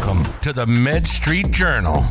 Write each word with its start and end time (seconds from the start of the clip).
Welcome 0.00 0.24
to 0.40 0.54
the 0.54 0.66
Med 0.66 1.06
Street 1.06 1.50
Journal. 1.50 2.06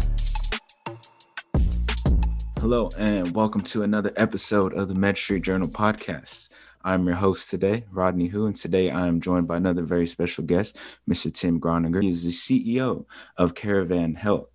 Hello, 2.60 2.92
and 3.00 3.36
welcome 3.36 3.62
to 3.62 3.82
another 3.82 4.14
episode 4.16 4.74
of 4.76 4.90
the 4.90 4.94
Med 4.94 5.18
Street 5.18 5.42
Journal 5.42 5.68
podcast. 5.68 6.54
I'm 6.84 7.08
your 7.08 7.16
host 7.16 7.50
today, 7.50 7.86
Rodney 7.92 8.28
Hu, 8.28 8.46
and 8.46 8.56
today 8.56 8.92
I 8.92 9.08
am 9.08 9.20
joined 9.20 9.48
by 9.48 9.58
another 9.58 9.82
very 9.82 10.06
special 10.06 10.44
guest, 10.44 10.78
Mr. 11.10 11.34
Tim 11.34 11.60
Gronniger. 11.60 12.04
He 12.04 12.10
is 12.10 12.24
the 12.24 12.32
CEO 12.32 13.06
of 13.38 13.56
Caravan 13.56 14.14
Health, 14.14 14.50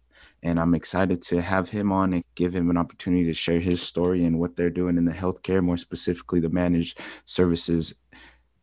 and 0.44 0.60
I'm 0.60 0.76
excited 0.76 1.20
to 1.22 1.42
have 1.42 1.68
him 1.68 1.90
on 1.90 2.12
and 2.12 2.24
give 2.36 2.54
him 2.54 2.70
an 2.70 2.76
opportunity 2.76 3.24
to 3.24 3.34
share 3.34 3.58
his 3.58 3.82
story 3.82 4.24
and 4.24 4.38
what 4.38 4.54
they're 4.54 4.70
doing 4.70 4.96
in 4.96 5.04
the 5.04 5.12
healthcare, 5.12 5.60
more 5.60 5.76
specifically 5.76 6.38
the 6.38 6.50
managed 6.50 7.00
services 7.24 7.96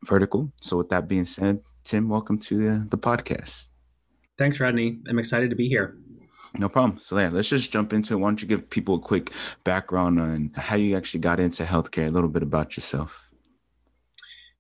vertical. 0.06 0.50
So, 0.62 0.78
with 0.78 0.88
that 0.90 1.10
being 1.10 1.26
said, 1.26 1.60
Tim, 1.84 2.08
welcome 2.08 2.40
to 2.40 2.58
the, 2.58 2.88
the 2.90 2.98
podcast. 2.98 3.71
Thanks, 4.38 4.60
Rodney. 4.60 5.00
I'm 5.08 5.20
excited 5.20 5.50
to 5.50 5.56
be 5.56 5.68
here. 5.68 5.98
No 6.58 6.68
problem. 6.68 7.00
So 7.02 7.18
yeah, 7.18 7.30
let's 7.30 7.48
just 7.48 7.72
jump 7.72 7.94
into 7.94 8.14
it. 8.14 8.18
Why 8.18 8.30
don't 8.30 8.42
you 8.42 8.48
give 8.48 8.70
people 8.70 8.96
a 8.96 9.00
quick 9.00 9.32
background 9.64 10.20
on 10.20 10.52
how 10.56 10.76
you 10.76 10.98
actually 10.98 11.22
got 11.22 11.40
into 11.40 11.64
healthcare, 11.64 12.10
a 12.10 12.14
little 12.14 12.30
bit 12.30 12.44
about 12.44 12.76
yourself. 12.76 13.32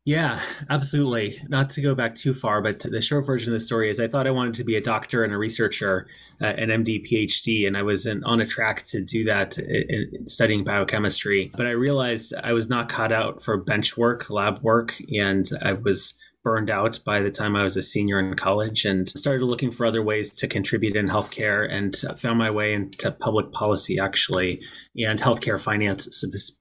Yeah, 0.04 0.42
absolutely. 0.68 1.40
Not 1.48 1.70
to 1.72 1.82
go 1.82 1.94
back 1.94 2.16
too 2.16 2.34
far, 2.34 2.60
but 2.60 2.80
the 2.80 3.02
short 3.02 3.28
version 3.28 3.54
of 3.54 3.60
the 3.60 3.64
story 3.64 3.88
is 3.88 4.00
I 4.00 4.08
thought 4.08 4.26
I 4.26 4.32
wanted 4.32 4.56
to 4.56 4.64
be 4.64 4.76
a 4.76 4.82
doctor 4.82 5.24
and 5.24 5.32
a 5.32 5.38
researcher, 5.38 6.08
uh, 6.42 6.46
an 6.46 6.70
MD, 6.70 7.08
PhD, 7.08 7.68
and 7.68 7.78
I 7.78 7.84
was 7.84 8.08
in, 8.08 8.24
on 8.24 8.42
a 8.42 8.46
track 8.46 8.84
to 8.88 9.02
do 9.02 9.24
that 9.26 9.60
in, 9.60 10.28
studying 10.28 10.64
biochemistry. 10.64 11.52
But 11.56 11.68
I 11.68 11.72
realized 11.72 12.34
I 12.42 12.54
was 12.54 12.68
not 12.68 12.90
cut 12.90 13.12
out 13.12 13.44
for 13.44 13.58
bench 13.58 13.96
work, 13.96 14.32
lab 14.32 14.60
work, 14.64 14.96
and 15.16 15.48
I 15.62 15.74
was 15.74 16.16
burned 16.44 16.70
out 16.70 17.00
by 17.06 17.20
the 17.20 17.32
time 17.32 17.56
I 17.56 17.64
was 17.64 17.78
a 17.78 17.82
senior 17.82 18.20
in 18.20 18.36
college 18.36 18.86
and 18.86 19.08
started 19.10 19.46
looking 19.46 19.72
for 19.72 19.86
other 19.86 20.02
ways 20.02 20.32
to 20.36 20.48
contribute 20.48 20.96
in 20.96 21.08
healthcare 21.08 21.72
and 21.72 21.96
found 22.20 22.40
my 22.40 22.50
way 22.50 22.74
into 22.74 23.12
public 23.12 23.52
policy 23.52 24.00
actually 24.00 24.62
and 24.98 25.20
healthcare 25.20 25.60
finance 25.60 26.06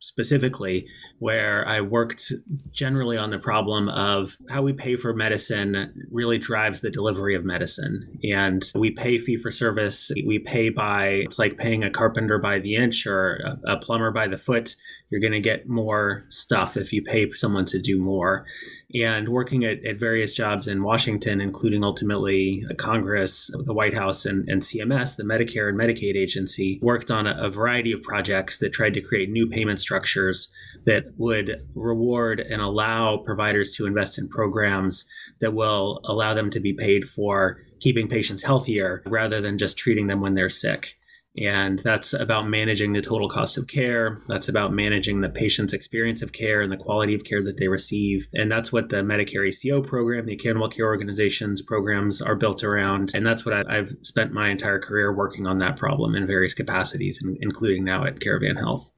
specifically, 0.00 0.86
where 1.20 1.68
I 1.68 1.82
worked 1.82 2.32
generally 2.72 3.18
on 3.18 3.28
the 3.28 3.38
problem 3.38 3.90
of 3.90 4.38
how 4.48 4.62
we 4.62 4.72
pay 4.72 4.96
for 4.96 5.12
medicine 5.12 6.06
really 6.10 6.38
drives 6.38 6.80
the 6.80 6.90
delivery 6.90 7.34
of 7.34 7.44
medicine. 7.44 8.18
And 8.24 8.64
we 8.74 8.90
pay 8.90 9.18
fee 9.18 9.36
for 9.36 9.50
service. 9.50 10.10
We 10.26 10.38
pay 10.38 10.70
by, 10.70 11.08
it's 11.08 11.38
like 11.38 11.58
paying 11.58 11.84
a 11.84 11.90
carpenter 11.90 12.38
by 12.38 12.58
the 12.58 12.74
inch 12.74 13.06
or 13.06 13.58
a, 13.66 13.74
a 13.74 13.76
plumber 13.76 14.10
by 14.10 14.28
the 14.28 14.38
foot. 14.38 14.76
You're 15.10 15.20
going 15.20 15.34
to 15.34 15.40
get 15.40 15.68
more 15.68 16.24
stuff 16.30 16.78
if 16.78 16.90
you 16.90 17.02
pay 17.02 17.30
someone 17.32 17.66
to 17.66 17.78
do 17.78 17.98
more 17.98 18.46
and 18.94 19.28
working 19.28 19.64
at, 19.64 19.84
at 19.84 19.98
various 19.98 20.32
jobs 20.32 20.66
in 20.66 20.82
Washington, 20.82 21.40
including 21.40 21.84
ultimately 21.84 22.64
uh, 22.68 22.74
Congress, 22.74 23.50
the 23.64 23.72
White 23.72 23.94
House, 23.94 24.26
and, 24.26 24.48
and 24.48 24.62
CMS, 24.62 25.16
the 25.16 25.22
Medicare 25.22 25.68
and 25.68 25.78
Medicaid 25.78 26.16
agency, 26.16 26.78
worked 26.82 27.10
on 27.10 27.26
a, 27.26 27.36
a 27.40 27.50
variety 27.50 27.92
of 27.92 28.02
projects 28.02 28.58
that 28.58 28.72
tried 28.72 28.94
to 28.94 29.00
create 29.00 29.30
new 29.30 29.46
payment 29.46 29.80
structures 29.80 30.48
that 30.86 31.09
would 31.16 31.66
reward 31.74 32.40
and 32.40 32.60
allow 32.60 33.18
providers 33.18 33.74
to 33.76 33.86
invest 33.86 34.18
in 34.18 34.28
programs 34.28 35.04
that 35.40 35.54
will 35.54 36.00
allow 36.04 36.34
them 36.34 36.50
to 36.50 36.60
be 36.60 36.72
paid 36.72 37.04
for 37.04 37.58
keeping 37.80 38.08
patients 38.08 38.42
healthier 38.42 39.02
rather 39.06 39.40
than 39.40 39.58
just 39.58 39.78
treating 39.78 40.06
them 40.06 40.20
when 40.20 40.34
they're 40.34 40.48
sick. 40.48 40.96
And 41.38 41.78
that's 41.78 42.12
about 42.12 42.48
managing 42.48 42.92
the 42.92 43.00
total 43.00 43.28
cost 43.28 43.56
of 43.56 43.68
care. 43.68 44.18
That's 44.26 44.48
about 44.48 44.72
managing 44.72 45.20
the 45.20 45.28
patient's 45.28 45.72
experience 45.72 46.22
of 46.22 46.32
care 46.32 46.60
and 46.60 46.72
the 46.72 46.76
quality 46.76 47.14
of 47.14 47.24
care 47.24 47.42
that 47.44 47.56
they 47.56 47.68
receive. 47.68 48.26
And 48.34 48.50
that's 48.50 48.72
what 48.72 48.88
the 48.88 48.96
Medicare 48.96 49.46
ACO 49.46 49.80
program, 49.80 50.26
the 50.26 50.34
Accountable 50.34 50.68
Care 50.68 50.86
Organizations 50.86 51.62
programs 51.62 52.20
are 52.20 52.34
built 52.34 52.64
around. 52.64 53.12
And 53.14 53.24
that's 53.24 53.46
what 53.46 53.54
I, 53.54 53.76
have 53.76 53.90
spent 54.02 54.32
my 54.32 54.48
entire 54.48 54.80
career 54.80 55.14
working 55.14 55.46
on 55.46 55.58
that 55.58 55.76
problem 55.76 56.16
in 56.16 56.26
various 56.26 56.54
capacities, 56.54 57.22
including 57.40 57.84
now 57.84 58.04
at 58.04 58.20
Caravan 58.20 58.56
Health. 58.56 58.92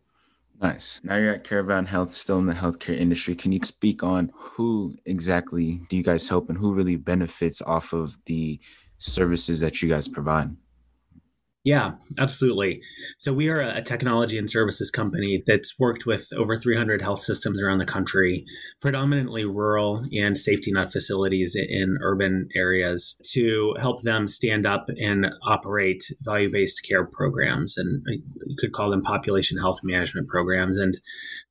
Nice. 0.62 1.00
Now 1.02 1.16
you're 1.16 1.34
at 1.34 1.44
Caravan 1.44 1.86
Health, 1.86 2.12
still 2.12 2.38
in 2.38 2.46
the 2.46 2.54
healthcare 2.54 2.96
industry. 2.96 3.34
Can 3.34 3.50
you 3.50 3.58
speak 3.64 4.04
on 4.04 4.30
who 4.32 4.96
exactly 5.06 5.80
do 5.88 5.96
you 5.96 6.04
guys 6.04 6.28
help 6.28 6.48
and 6.48 6.56
who 6.56 6.72
really 6.72 6.94
benefits 6.94 7.60
off 7.62 7.92
of 7.92 8.16
the 8.26 8.60
services 8.98 9.58
that 9.60 9.82
you 9.82 9.88
guys 9.88 10.06
provide? 10.06 10.56
Yeah, 11.64 11.92
absolutely. 12.18 12.82
So 13.18 13.32
we 13.32 13.48
are 13.48 13.60
a 13.60 13.82
technology 13.82 14.36
and 14.36 14.50
services 14.50 14.90
company 14.90 15.44
that's 15.46 15.78
worked 15.78 16.06
with 16.06 16.26
over 16.36 16.56
300 16.56 17.00
health 17.00 17.20
systems 17.20 17.62
around 17.62 17.78
the 17.78 17.84
country, 17.84 18.44
predominantly 18.80 19.44
rural 19.44 20.04
and 20.12 20.36
safety 20.36 20.72
net 20.72 20.90
facilities 20.90 21.54
in 21.54 21.98
urban 22.00 22.48
areas 22.56 23.14
to 23.30 23.76
help 23.78 24.02
them 24.02 24.26
stand 24.26 24.66
up 24.66 24.86
and 25.00 25.26
operate 25.46 26.02
value-based 26.22 26.84
care 26.84 27.04
programs 27.04 27.76
and 27.76 28.02
uh, 28.08 28.12
you 28.44 28.56
could 28.58 28.72
call 28.72 28.90
them 28.90 29.02
population 29.02 29.56
health 29.56 29.78
management 29.84 30.26
programs 30.26 30.78
and 30.78 30.94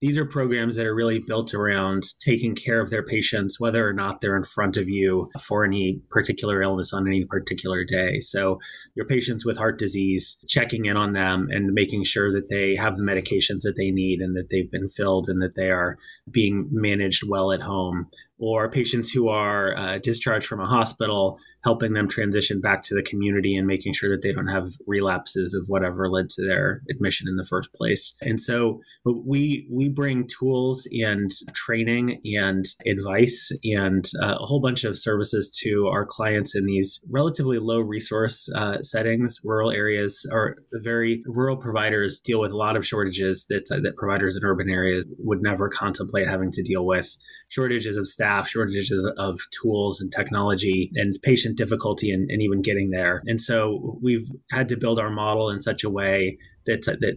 these 0.01 0.17
are 0.17 0.25
programs 0.25 0.75
that 0.75 0.85
are 0.85 0.95
really 0.95 1.19
built 1.19 1.53
around 1.53 2.03
taking 2.19 2.53
care 2.53 2.81
of 2.81 2.89
their 2.89 3.03
patients 3.03 3.61
whether 3.61 3.87
or 3.87 3.93
not 3.93 4.19
they're 4.19 4.35
in 4.35 4.43
front 4.43 4.75
of 4.75 4.89
you 4.89 5.29
for 5.39 5.63
any 5.63 6.01
particular 6.09 6.61
illness 6.61 6.91
on 6.91 7.07
any 7.07 7.23
particular 7.23 7.85
day. 7.85 8.19
So 8.19 8.59
your 8.93 9.05
patients 9.05 9.45
with 9.45 9.57
heart 9.57 9.79
disease 9.79 10.00
disease, 10.01 10.37
checking 10.47 10.85
in 10.85 10.97
on 10.97 11.13
them 11.13 11.47
and 11.51 11.73
making 11.73 12.03
sure 12.03 12.31
that 12.31 12.49
they 12.49 12.75
have 12.75 12.97
the 12.97 13.03
medications 13.03 13.61
that 13.63 13.75
they 13.77 13.91
need 13.91 14.19
and 14.19 14.35
that 14.35 14.49
they've 14.49 14.71
been 14.71 14.87
filled 14.87 15.27
and 15.27 15.41
that 15.41 15.55
they 15.55 15.69
are 15.69 15.97
being 16.29 16.67
managed 16.71 17.23
well 17.27 17.51
at 17.51 17.61
home. 17.61 18.07
Or 18.37 18.71
patients 18.71 19.11
who 19.11 19.27
are 19.27 19.77
uh, 19.77 19.99
discharged 19.99 20.47
from 20.47 20.59
a 20.59 20.65
hospital, 20.65 21.37
helping 21.63 21.93
them 21.93 22.07
transition 22.07 22.59
back 22.59 22.81
to 22.83 22.95
the 22.95 23.03
community 23.03 23.55
and 23.55 23.67
making 23.67 23.93
sure 23.93 24.09
that 24.09 24.21
they 24.21 24.31
don't 24.31 24.47
have 24.47 24.73
relapses 24.87 25.53
of 25.53 25.65
whatever 25.67 26.09
led 26.09 26.29
to 26.29 26.45
their 26.45 26.81
admission 26.89 27.27
in 27.27 27.35
the 27.35 27.45
first 27.45 27.73
place. 27.73 28.15
And 28.21 28.41
so 28.41 28.81
we 29.05 29.67
we 29.71 29.89
bring 29.89 30.27
tools 30.27 30.87
and 30.91 31.31
training 31.53 32.19
and 32.35 32.65
advice 32.85 33.51
and 33.63 34.09
uh, 34.21 34.35
a 34.39 34.45
whole 34.45 34.61
bunch 34.61 34.83
of 34.83 34.97
services 34.97 35.55
to 35.63 35.87
our 35.87 36.05
clients 36.05 36.55
in 36.55 36.65
these 36.65 36.99
relatively 37.09 37.59
low 37.59 37.79
resource 37.79 38.49
uh, 38.55 38.81
settings, 38.81 39.39
rural 39.43 39.71
areas, 39.71 40.25
or 40.31 40.57
very 40.73 41.23
rural 41.25 41.57
providers 41.57 42.19
deal 42.19 42.39
with 42.39 42.51
a 42.51 42.57
lot 42.57 42.75
of 42.75 42.85
shortages 42.85 43.45
that 43.49 43.69
uh, 43.71 43.79
that 43.83 43.95
providers 43.97 44.35
in 44.35 44.43
urban 44.43 44.69
areas 44.69 45.05
would 45.19 45.41
never 45.41 45.69
contemplate 45.69 46.27
having 46.27 46.51
to 46.51 46.63
deal 46.63 46.85
with. 46.85 47.15
Shortages 47.49 47.97
of 47.97 48.07
staff 48.07 48.47
shortages 48.47 48.91
of 49.17 49.39
tools 49.61 50.01
and 50.01 50.11
technology, 50.11 50.91
and 50.95 51.15
patient 51.21 51.50
difficulty 51.55 52.11
in, 52.11 52.27
in 52.29 52.41
even 52.41 52.61
getting 52.61 52.91
there. 52.91 53.21
And 53.25 53.41
so 53.41 53.97
we've 54.01 54.27
had 54.51 54.69
to 54.69 54.77
build 54.77 54.99
our 54.99 55.09
model 55.09 55.49
in 55.49 55.59
such 55.59 55.83
a 55.83 55.89
way 55.89 56.37
that 56.65 56.83
that 56.85 57.15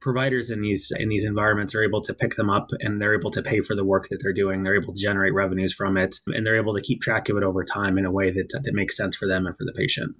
providers 0.00 0.50
in 0.50 0.62
these 0.62 0.92
in 0.96 1.08
these 1.08 1.24
environments 1.24 1.74
are 1.74 1.82
able 1.82 2.00
to 2.00 2.14
pick 2.14 2.36
them 2.36 2.48
up 2.48 2.70
and 2.80 3.00
they're 3.00 3.14
able 3.14 3.30
to 3.30 3.42
pay 3.42 3.60
for 3.60 3.74
the 3.74 3.84
work 3.84 4.08
that 4.08 4.20
they're 4.22 4.32
doing. 4.32 4.62
They're 4.62 4.80
able 4.80 4.94
to 4.94 5.00
generate 5.00 5.34
revenues 5.34 5.74
from 5.74 5.96
it 5.96 6.16
and 6.26 6.46
they're 6.46 6.56
able 6.56 6.74
to 6.74 6.80
keep 6.80 7.00
track 7.00 7.28
of 7.28 7.36
it 7.36 7.42
over 7.42 7.64
time 7.64 7.98
in 7.98 8.04
a 8.04 8.12
way 8.12 8.30
that 8.30 8.50
that 8.62 8.74
makes 8.74 8.96
sense 8.96 9.16
for 9.16 9.26
them 9.26 9.46
and 9.46 9.56
for 9.56 9.64
the 9.64 9.72
patient. 9.72 10.14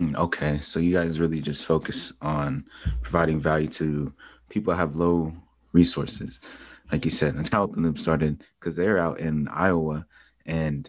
Mm, 0.00 0.16
okay. 0.16 0.58
So 0.58 0.78
you 0.78 0.92
guys 0.92 1.18
really 1.18 1.40
just 1.40 1.64
focus 1.64 2.12
on 2.22 2.64
providing 3.02 3.40
value 3.40 3.68
to 3.68 4.12
people 4.48 4.72
who 4.72 4.78
have 4.78 4.96
low 4.96 5.32
resources. 5.72 6.40
Like 6.92 7.04
you 7.04 7.10
said, 7.10 7.36
that's 7.36 7.50
how 7.50 7.66
them 7.66 7.96
started 7.96 8.44
because 8.58 8.76
they're 8.76 8.98
out 8.98 9.20
in 9.20 9.48
Iowa 9.48 10.06
and 10.46 10.88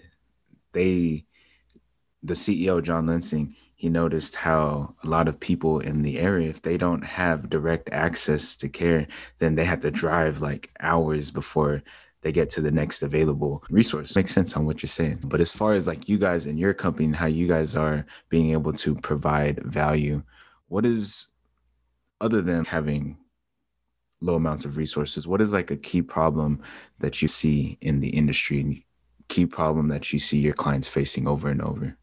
they, 0.73 1.25
the 2.23 2.33
CEO, 2.33 2.83
John 2.83 3.05
Lensing, 3.05 3.55
he 3.75 3.89
noticed 3.89 4.35
how 4.35 4.93
a 5.03 5.07
lot 5.07 5.27
of 5.27 5.39
people 5.39 5.79
in 5.79 6.01
the 6.01 6.19
area, 6.19 6.49
if 6.49 6.61
they 6.61 6.77
don't 6.77 7.01
have 7.01 7.49
direct 7.49 7.89
access 7.91 8.55
to 8.57 8.67
care, 8.67 9.07
then 9.39 9.55
they 9.55 9.63
have 9.63 9.79
to 9.81 9.91
drive 9.91 10.41
like 10.41 10.69
hours 10.81 11.31
before 11.31 11.81
they 12.21 12.33
get 12.33 12.49
to 12.49 12.61
the 12.61 12.71
next 12.71 13.01
available 13.03 13.63
resource. 13.69 14.15
Makes 14.15 14.33
sense 14.33 14.57
on 14.57 14.65
what 14.65 14.83
you're 14.83 14.89
saying. 14.89 15.19
But 15.23 15.39
as 15.39 15.53
far 15.53 15.71
as 15.71 15.87
like 15.87 16.09
you 16.09 16.17
guys 16.17 16.45
and 16.45 16.59
your 16.59 16.73
company 16.73 17.05
and 17.05 17.15
how 17.15 17.27
you 17.27 17.47
guys 17.47 17.77
are 17.77 18.05
being 18.27 18.51
able 18.51 18.73
to 18.73 18.95
provide 18.95 19.63
value, 19.63 20.21
what 20.67 20.85
is 20.85 21.27
other 22.19 22.41
than 22.41 22.65
having 22.65 23.17
low 24.21 24.35
amounts 24.35 24.65
of 24.65 24.77
resources 24.77 25.27
what 25.27 25.39
is 25.39 25.53
like 25.53 25.71
a 25.71 25.77
key 25.77 26.01
problem 26.01 26.61
that 26.99 27.21
you 27.21 27.27
see 27.27 27.77
in 27.81 28.01
the 28.01 28.09
industry 28.09 28.59
and 28.59 28.83
key 29.29 29.45
problem 29.45 29.87
that 29.87 30.11
you 30.11 30.19
see 30.19 30.39
your 30.39 30.53
clients 30.53 30.87
facing 30.87 31.27
over 31.27 31.47
and 31.47 31.61
over 31.61 31.95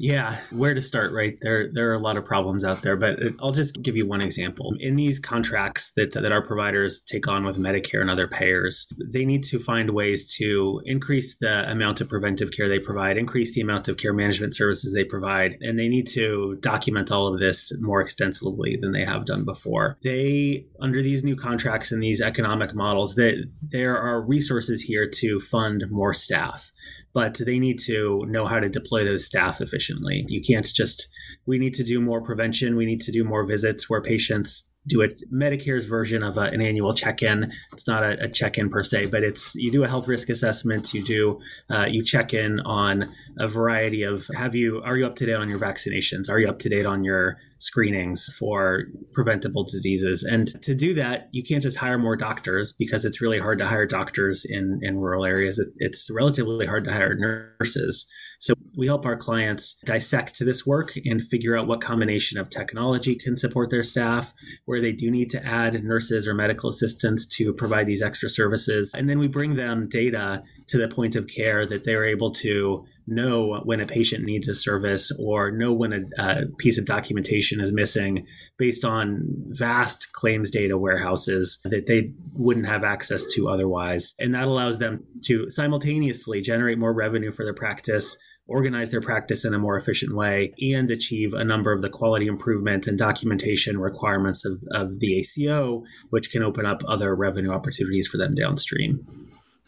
yeah, 0.00 0.38
where 0.52 0.74
to 0.74 0.80
start, 0.80 1.12
right? 1.12 1.36
There 1.40 1.68
there 1.72 1.90
are 1.90 1.94
a 1.94 1.98
lot 1.98 2.16
of 2.16 2.24
problems 2.24 2.64
out 2.64 2.82
there, 2.82 2.96
but 2.96 3.18
I'll 3.40 3.50
just 3.50 3.82
give 3.82 3.96
you 3.96 4.06
one 4.06 4.20
example. 4.20 4.72
In 4.78 4.94
these 4.94 5.18
contracts 5.18 5.90
that 5.96 6.12
that 6.12 6.30
our 6.30 6.40
providers 6.40 7.02
take 7.02 7.26
on 7.26 7.44
with 7.44 7.58
Medicare 7.58 8.00
and 8.00 8.10
other 8.10 8.28
payers, 8.28 8.86
they 9.12 9.24
need 9.24 9.42
to 9.44 9.58
find 9.58 9.90
ways 9.90 10.32
to 10.36 10.80
increase 10.84 11.36
the 11.38 11.68
amount 11.68 12.00
of 12.00 12.08
preventive 12.08 12.52
care 12.52 12.68
they 12.68 12.78
provide, 12.78 13.16
increase 13.16 13.54
the 13.56 13.60
amount 13.60 13.88
of 13.88 13.96
care 13.96 14.12
management 14.12 14.54
services 14.54 14.94
they 14.94 15.02
provide, 15.04 15.56
and 15.60 15.76
they 15.76 15.88
need 15.88 16.06
to 16.08 16.56
document 16.60 17.10
all 17.10 17.34
of 17.34 17.40
this 17.40 17.72
more 17.80 18.00
extensively 18.00 18.76
than 18.76 18.92
they 18.92 19.04
have 19.04 19.24
done 19.24 19.44
before. 19.44 19.98
They 20.04 20.66
under 20.80 21.02
these 21.02 21.24
new 21.24 21.34
contracts 21.34 21.90
and 21.90 22.00
these 22.00 22.20
economic 22.20 22.72
models 22.72 23.16
that 23.16 23.50
there 23.72 23.98
are 23.98 24.22
resources 24.22 24.82
here 24.82 25.08
to 25.08 25.40
fund 25.40 25.86
more 25.90 26.14
staff 26.14 26.70
but 27.18 27.34
they 27.44 27.58
need 27.58 27.80
to 27.80 28.24
know 28.28 28.46
how 28.46 28.60
to 28.60 28.68
deploy 28.68 29.02
those 29.02 29.26
staff 29.26 29.60
efficiently. 29.60 30.24
You 30.28 30.40
can't 30.40 30.72
just, 30.72 31.08
we 31.46 31.58
need 31.58 31.74
to 31.74 31.82
do 31.82 32.00
more 32.00 32.22
prevention, 32.22 32.76
we 32.76 32.86
need 32.86 33.00
to 33.00 33.10
do 33.10 33.24
more 33.24 33.44
visits 33.44 33.90
where 33.90 34.00
patients 34.00 34.68
do 34.86 35.00
it 35.00 35.20
Medicare's 35.32 35.86
version 35.86 36.22
of 36.22 36.38
a, 36.38 36.42
an 36.42 36.62
annual 36.62 36.94
check-in. 36.94 37.52
It's 37.72 37.88
not 37.88 38.04
a, 38.04 38.22
a, 38.22 38.28
check-in 38.28 38.70
per 38.70 38.84
se, 38.84 39.06
but 39.06 39.24
it's 39.24 39.52
you 39.56 39.72
do 39.72 39.82
a 39.82 39.88
health 39.88 40.06
risk 40.06 40.28
assessment. 40.28 40.94
You 40.94 41.02
do 41.02 41.40
uh, 41.68 41.86
you 41.86 42.04
check 42.04 42.32
in 42.32 42.60
on 42.60 43.12
a 43.36 43.48
variety 43.48 44.04
of 44.04 44.30
have 44.36 44.54
you 44.54 44.80
are 44.84 44.96
you 44.96 45.04
up 45.04 45.16
to 45.16 45.26
date 45.26 45.34
on 45.34 45.48
your 45.48 45.58
vaccinations? 45.58 46.30
Are 46.30 46.38
you 46.38 46.48
up 46.48 46.60
to 46.60 46.68
date 46.68 46.86
on 46.86 47.02
your 47.02 47.36
screenings 47.58 48.34
for 48.38 48.84
preventable 49.12 49.64
diseases? 49.64 50.24
And 50.24 50.60
to 50.62 50.74
do 50.74 50.94
that, 50.94 51.28
you 51.32 51.42
can't 51.42 51.62
just 51.62 51.78
hire 51.78 51.98
more 51.98 52.16
doctors 52.16 52.72
because 52.72 53.04
it's 53.04 53.20
really 53.20 53.38
hard 53.38 53.58
to 53.58 53.66
hire 53.66 53.86
doctors 53.86 54.44
in 54.48 54.80
in 54.82 54.98
rural 54.98 55.24
areas. 55.24 55.58
It, 55.58 55.68
it's 55.78 56.10
relatively 56.10 56.66
hard 56.66 56.84
to 56.84 56.92
hire 56.92 57.14
nurses. 57.14 58.06
So 58.40 58.54
we 58.76 58.86
help 58.86 59.04
our 59.04 59.16
clients 59.16 59.76
dissect 59.84 60.38
this 60.38 60.64
work 60.64 60.94
and 61.04 61.22
figure 61.22 61.56
out 61.56 61.66
what 61.66 61.80
combination 61.80 62.38
of 62.38 62.50
technology 62.50 63.16
can 63.16 63.36
support 63.36 63.70
their 63.70 63.82
staff, 63.82 64.32
where 64.64 64.80
they 64.80 64.92
do 64.92 65.10
need 65.10 65.30
to 65.30 65.44
add 65.44 65.82
nurses 65.82 66.28
or 66.28 66.34
medical 66.34 66.70
assistants 66.70 67.26
to 67.26 67.52
provide 67.52 67.86
these 67.86 68.02
extra 68.02 68.28
services. 68.28 68.92
And 68.94 69.10
then 69.10 69.18
we 69.18 69.26
bring 69.26 69.56
them 69.56 69.88
data 69.88 70.44
to 70.68 70.78
the 70.78 70.88
point 70.88 71.16
of 71.16 71.26
care 71.26 71.66
that 71.66 71.84
they're 71.84 72.04
able 72.04 72.30
to 72.32 72.84
know 73.08 73.60
when 73.64 73.80
a 73.80 73.86
patient 73.86 74.24
needs 74.24 74.48
a 74.48 74.54
service 74.54 75.10
or 75.18 75.50
know 75.50 75.72
when 75.72 75.92
a, 75.92 76.22
a, 76.22 76.46
piece 76.58 76.78
of 76.78 76.86
documentation 76.86 77.60
is 77.60 77.72
missing 77.72 78.26
based 78.58 78.84
on 78.84 79.22
vast 79.48 80.12
claims 80.12 80.50
data 80.50 80.76
warehouses 80.76 81.58
that 81.64 81.86
they 81.86 82.12
wouldn't 82.34 82.66
have 82.66 82.84
access 82.84 83.24
to 83.34 83.48
otherwise. 83.48 84.14
And 84.18 84.34
that 84.34 84.44
allows 84.44 84.78
them 84.78 85.04
to 85.24 85.48
simultaneously 85.50 86.40
generate 86.40 86.78
more 86.78 86.92
revenue 86.92 87.32
for 87.32 87.44
their 87.44 87.54
practice 87.54 88.16
organize 88.48 88.90
their 88.90 89.00
practice 89.00 89.44
in 89.44 89.54
a 89.54 89.58
more 89.58 89.76
efficient 89.76 90.14
way, 90.14 90.54
and 90.60 90.90
achieve 90.90 91.34
a 91.34 91.44
number 91.44 91.72
of 91.72 91.82
the 91.82 91.90
quality 91.90 92.26
improvement 92.26 92.86
and 92.86 92.98
documentation 92.98 93.78
requirements 93.78 94.44
of, 94.44 94.62
of 94.72 95.00
the 95.00 95.18
ACO, 95.18 95.84
which 96.10 96.30
can 96.30 96.42
open 96.42 96.64
up 96.64 96.82
other 96.88 97.14
revenue 97.14 97.50
opportunities 97.50 98.08
for 98.08 98.16
them 98.16 98.34
downstream. 98.34 99.06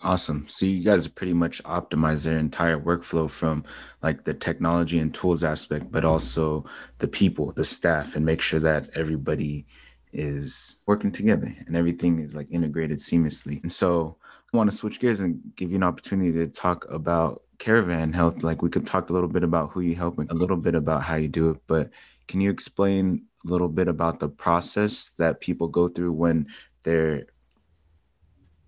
Awesome. 0.03 0.47
So 0.49 0.65
you 0.65 0.83
guys 0.83 1.07
pretty 1.07 1.35
much 1.35 1.63
optimize 1.65 2.25
their 2.25 2.39
entire 2.39 2.79
workflow 2.81 3.31
from 3.31 3.65
like 4.03 4.25
the 4.25 4.33
technology 4.33 4.99
and 4.99 5.13
tools 5.13 5.45
aspect, 5.45 5.93
but 5.93 6.07
also 6.07 6.65
the 6.99 7.09
people, 7.09 7.53
the 7.53 7.65
staff, 7.67 8.17
and 8.17 8.25
make 8.25 8.41
sure 8.41 8.61
that 8.61 8.89
everybody 8.95 9.67
is 10.13 10.79
working 10.87 11.13
together 11.13 11.55
and 11.67 11.77
everything 11.77 12.19
is 12.19 12.35
like 12.35 12.51
integrated 12.51 12.99
seamlessly. 12.99 13.61
And 13.63 13.71
so 13.71 14.17
I 14.53 14.57
want 14.57 14.71
to 14.71 14.77
switch 14.77 15.01
gears 15.01 15.21
and 15.21 15.39
give 15.55 15.71
you 15.71 15.77
an 15.77 15.83
opportunity 15.83 16.33
to 16.33 16.47
talk 16.47 16.87
about 16.89 17.43
Caravan 17.59 18.15
Health. 18.15 18.43
Like 18.43 18.63
we 18.63 18.71
could 18.71 18.87
talk 18.87 19.11
a 19.11 19.13
little 19.13 19.29
bit 19.29 19.45
about 19.45 19.71
who 19.71 19.81
you 19.81 19.95
help 19.95 20.19
and 20.19 20.31
a 20.31 20.35
little 20.35 20.57
bit 20.57 20.75
about 20.75 21.03
how 21.03 21.17
you 21.17 21.29
do 21.29 21.51
it, 21.51 21.59
but 21.67 21.91
can 22.27 22.41
you 22.41 22.51
explain 22.51 23.27
a 23.45 23.51
little 23.51 23.69
bit 23.69 23.87
about 23.87 24.19
the 24.19 24.29
process 24.31 25.11
that 25.19 25.41
people 25.41 25.69
go 25.69 25.89
through 25.89 26.13
when 26.13 26.47
they're 26.85 27.27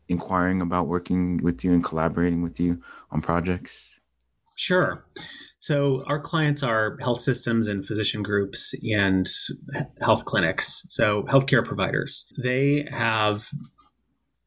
inquiring 0.09 0.61
about 0.61 0.87
working 0.87 1.39
with 1.39 1.65
you 1.65 1.73
and 1.73 1.83
collaborating 1.83 2.43
with 2.43 2.59
you 2.61 2.81
on 3.11 3.21
projects? 3.21 3.99
Sure. 4.57 5.05
So, 5.59 6.03
our 6.07 6.19
clients 6.19 6.63
are 6.63 6.97
health 7.01 7.21
systems 7.21 7.67
and 7.67 7.87
physician 7.87 8.23
groups 8.23 8.75
and 8.83 9.29
health 10.01 10.25
clinics, 10.25 10.85
so 10.89 11.23
healthcare 11.25 11.65
providers. 11.65 12.27
They 12.43 12.87
have 12.91 13.49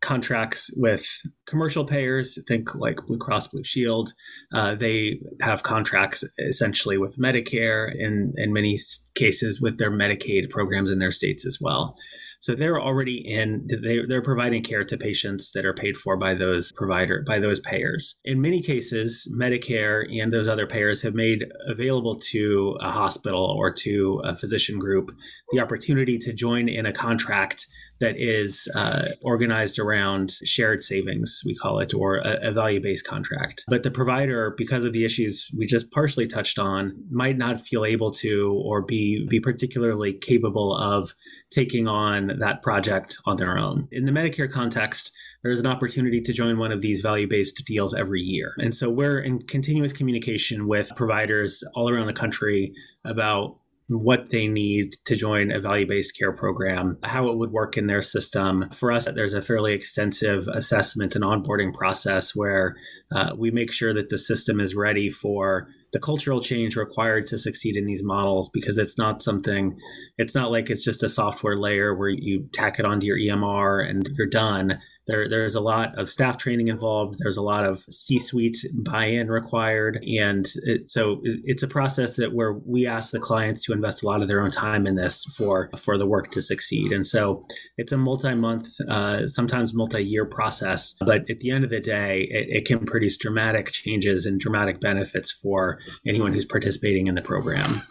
contracts 0.06 0.69
with 0.75 1.07
commercial 1.48 1.84
payers, 1.84 2.38
think 2.48 2.75
like 2.75 3.06
Blue 3.08 3.18
Cross 3.18 3.48
Blue 3.48 3.63
Shield. 3.63 4.13
Uh, 4.54 4.75
they 4.75 5.19
have 5.42 5.63
contracts 5.63 6.24
essentially 6.38 6.98
with 7.00 7.18
Medicare 7.18 7.92
and 8.00 8.34
in 8.38 8.54
many 8.54 8.78
cases 9.16 9.60
with 9.60 9.80
their 9.80 9.90
Medicaid 9.90 10.51
programs 10.51 10.92
in 10.92 11.00
their 11.00 11.12
states 11.12 11.44
as 11.46 11.58
well. 11.60 11.96
So 12.45 12.53
they're 12.53 12.80
already 12.80 13.18
in 13.27 13.68
they, 13.81 14.06
they're 14.07 14.21
providing 14.21 14.62
care 14.62 14.83
to 14.83 14.97
patients 14.97 15.51
that 15.53 15.65
are 15.65 15.74
paid 15.74 15.97
for 15.97 16.15
by 16.15 16.36
those 16.36 16.71
provider 16.74 17.24
by 17.25 17.39
those 17.39 17.59
payers. 17.59 18.18
In 18.24 18.39
many 18.39 18.62
cases, 18.62 19.27
Medicare 19.36 20.06
and 20.21 20.31
those 20.31 20.47
other 20.47 20.68
payers 20.68 21.01
have 21.01 21.15
made 21.15 21.45
available 21.68 22.19
to 22.33 22.77
a 22.81 22.92
hospital 22.92 23.44
or 23.44 23.74
to 23.74 24.21
a 24.24 24.36
physician 24.36 24.77
group 24.77 25.12
the 25.53 25.59
opportunity 25.59 26.19
to 26.19 26.33
join 26.33 26.69
in 26.69 26.86
a 26.86 26.94
contract 26.94 27.65
that 28.00 28.15
is 28.18 28.68
uh, 28.75 29.09
organized 29.21 29.80
around 29.80 30.31
shared 30.44 30.83
savings, 30.83 31.42
we 31.45 31.56
call 31.56 31.80
it, 31.80 31.94
or 31.94 32.18
a, 32.18 32.50
a 32.50 32.51
value 32.51 32.81
based 32.81 33.07
contract. 33.07 33.63
But 33.68 33.83
the 33.83 33.92
provider, 33.92 34.53
because 34.57 34.83
of 34.83 34.94
the 34.94 35.06
issues 35.06 35.50
we 35.57 35.65
just 35.65 35.92
partially 35.92 36.27
touched 36.27 36.59
on, 36.59 36.94
might 37.09 37.38
not 37.38 37.59
feel 37.59 37.86
able 37.86 38.12
to 38.12 38.53
or 38.65 38.81
be, 38.81 39.25
be 39.30 39.39
particularly 39.39 40.13
capable 40.13 40.75
of 40.75 41.13
taking 41.51 41.88
on 41.88 42.33
that 42.39 42.62
project 42.62 43.18
on 43.25 43.38
their 43.38 43.57
own. 43.57 43.88
In 43.92 44.06
the 44.06 44.12
Medicare 44.12 44.51
context, 44.51 45.12
there's 45.44 45.59
an 45.59 45.68
opportunity 45.68 46.21
to 46.21 46.33
join 46.33 46.57
one 46.57 46.71
of 46.71 46.81
these 46.81 47.01
value 47.01 47.27
based 47.27 47.63
deals 47.65 47.94
every 47.94 48.21
year. 48.21 48.53
And 48.57 48.75
so 48.75 48.89
we're 48.89 49.19
in 49.19 49.39
continuous 49.44 49.94
communication 49.94 50.68
with 50.68 50.91
providers 50.95 51.63
all 51.75 51.89
around 51.89 52.07
the 52.07 52.13
country 52.13 52.74
about 53.06 53.57
what 53.88 54.32
they 54.32 54.48
need 54.48 54.94
to 55.06 55.16
join 55.16 55.52
a 55.52 55.60
value 55.60 55.86
based 55.86 56.18
care 56.18 56.32
program, 56.32 56.98
how 57.04 57.28
it 57.28 57.38
would 57.38 57.52
work 57.52 57.78
in 57.78 57.86
their 57.86 58.02
system. 58.02 58.70
For 58.74 58.92
us, 58.92 59.08
there's 59.14 59.34
a 59.34 59.42
fairly 59.42 59.74
extensive 59.74 60.48
assessment 60.48 61.16
and 61.16 61.24
onboarding 61.24 61.74
process 61.74 62.36
where 62.36 62.76
uh, 63.16 63.32
we 63.38 63.52
make 63.52 63.72
sure 63.72 63.94
that 63.94 64.10
the 64.10 64.18
system 64.18 64.60
is 64.60 64.76
ready 64.76 65.10
for 65.12 65.68
the 65.94 66.00
cultural 66.00 66.42
change 66.42 66.76
required 66.76 67.28
to 67.28 67.38
succeed 67.38 67.78
in 67.78 67.86
these 67.86 68.04
models 68.04 68.50
because 68.50 68.78
it's 68.78 68.98
not 68.98 69.22
something, 69.22 69.78
it's 70.18 70.36
not 70.36 70.52
like 70.52 70.70
it's 70.70 70.84
just 70.84 71.04
a 71.04 71.10
software 71.10 71.56
layer 71.56 71.96
where 71.96 72.10
you 72.10 72.50
tack 72.54 72.80
it 72.80 72.86
onto 72.86 73.06
your 73.06 73.18
EMR 73.18 73.88
and 73.88 74.10
you're 74.18 74.28
done 74.28 74.80
there, 75.07 75.30
there's 75.30 75.56
a 75.56 75.60
lot 75.60 75.98
of 75.98 76.10
staff 76.10 76.38
training 76.38 76.68
involved. 76.68 77.19
There's 77.19 77.38
a 77.38 77.42
lot 77.42 77.66
of 77.66 77.80
C-suite 77.90 78.57
buy-in 78.74 79.28
required, 79.28 80.04
and 80.19 80.48
it, 80.63 80.90
so 80.90 81.22
it's 81.24 81.63
a 81.63 81.68
process 81.68 82.16
that 82.16 82.34
where 82.34 82.54
we 82.54 82.88
ask 82.88 83.12
the 83.12 83.19
clients 83.19 83.63
to 83.66 83.74
invest 83.74 84.04
a 84.04 84.07
lot 84.07 84.22
of 84.22 84.28
their 84.28 84.42
own 84.42 84.52
time 84.52 84.88
in 84.88 84.96
this 84.96 85.24
for 85.38 85.69
for 85.78 85.98
the 85.98 86.06
work 86.06 86.31
to 86.31 86.42
succeed. 86.42 86.92
And 86.92 87.06
so 87.06 87.46
it's 87.78 87.92
a 87.92 87.98
multi-month, 87.98 88.68
uh, 88.90 89.28
sometimes 89.28 89.74
multi-year 89.74 90.25
process. 90.25 90.96
But 91.00 91.30
at 91.30 91.40
the 91.40 91.51
end 91.51 91.63
of 91.63 91.69
the 91.69 91.80
day, 91.80 92.28
it, 92.31 92.48
it 92.50 92.66
can 92.66 92.86
produce 92.86 93.18
dramatic 93.18 93.72
changes 93.72 94.25
and 94.25 94.40
dramatic 94.40 94.80
benefits 94.80 95.31
for 95.31 95.80
anyone 96.06 96.34
who's 96.34 96.46
participating 96.46 97.08
in 97.08 97.16
the 97.16 97.22
program. 97.22 97.82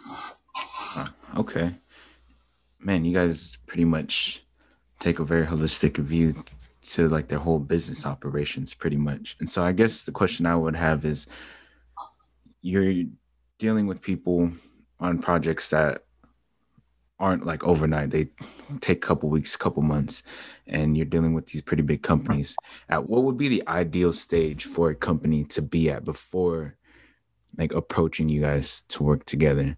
Okay, 1.37 1.75
man, 2.79 3.03
you 3.03 3.13
guys 3.13 3.57
pretty 3.67 3.83
much 3.83 4.43
take 4.99 5.19
a 5.19 5.25
very 5.25 5.45
holistic 5.45 5.97
view 5.97 6.33
to 6.93 7.09
like 7.09 7.27
their 7.27 7.39
whole 7.39 7.59
business 7.59 8.05
operations 8.05 8.73
pretty 8.73 8.97
much. 8.97 9.35
And 9.39 9.49
so 9.49 9.63
I 9.63 9.71
guess 9.71 10.03
the 10.03 10.11
question 10.11 10.45
I 10.45 10.55
would 10.55 10.75
have 10.75 11.05
is 11.05 11.27
you're 12.61 13.05
dealing 13.57 13.87
with 13.87 14.01
people 14.01 14.51
on 14.99 15.19
projects 15.19 15.69
that 15.69 16.03
aren't 17.19 17.45
like 17.45 17.63
overnight. 17.63 18.09
They 18.09 18.29
take 18.81 18.97
a 19.03 19.07
couple 19.07 19.29
weeks, 19.29 19.55
couple 19.55 19.83
months, 19.83 20.23
and 20.67 20.97
you're 20.97 21.05
dealing 21.05 21.33
with 21.33 21.45
these 21.47 21.61
pretty 21.61 21.83
big 21.83 22.01
companies. 22.01 22.55
At 22.89 23.07
what 23.07 23.23
would 23.23 23.37
be 23.37 23.47
the 23.47 23.63
ideal 23.67 24.11
stage 24.11 24.65
for 24.65 24.89
a 24.89 24.95
company 24.95 25.45
to 25.45 25.61
be 25.61 25.89
at 25.89 26.03
before 26.03 26.75
like 27.57 27.73
approaching 27.73 28.27
you 28.27 28.41
guys 28.41 28.81
to 28.89 29.03
work 29.03 29.25
together? 29.25 29.77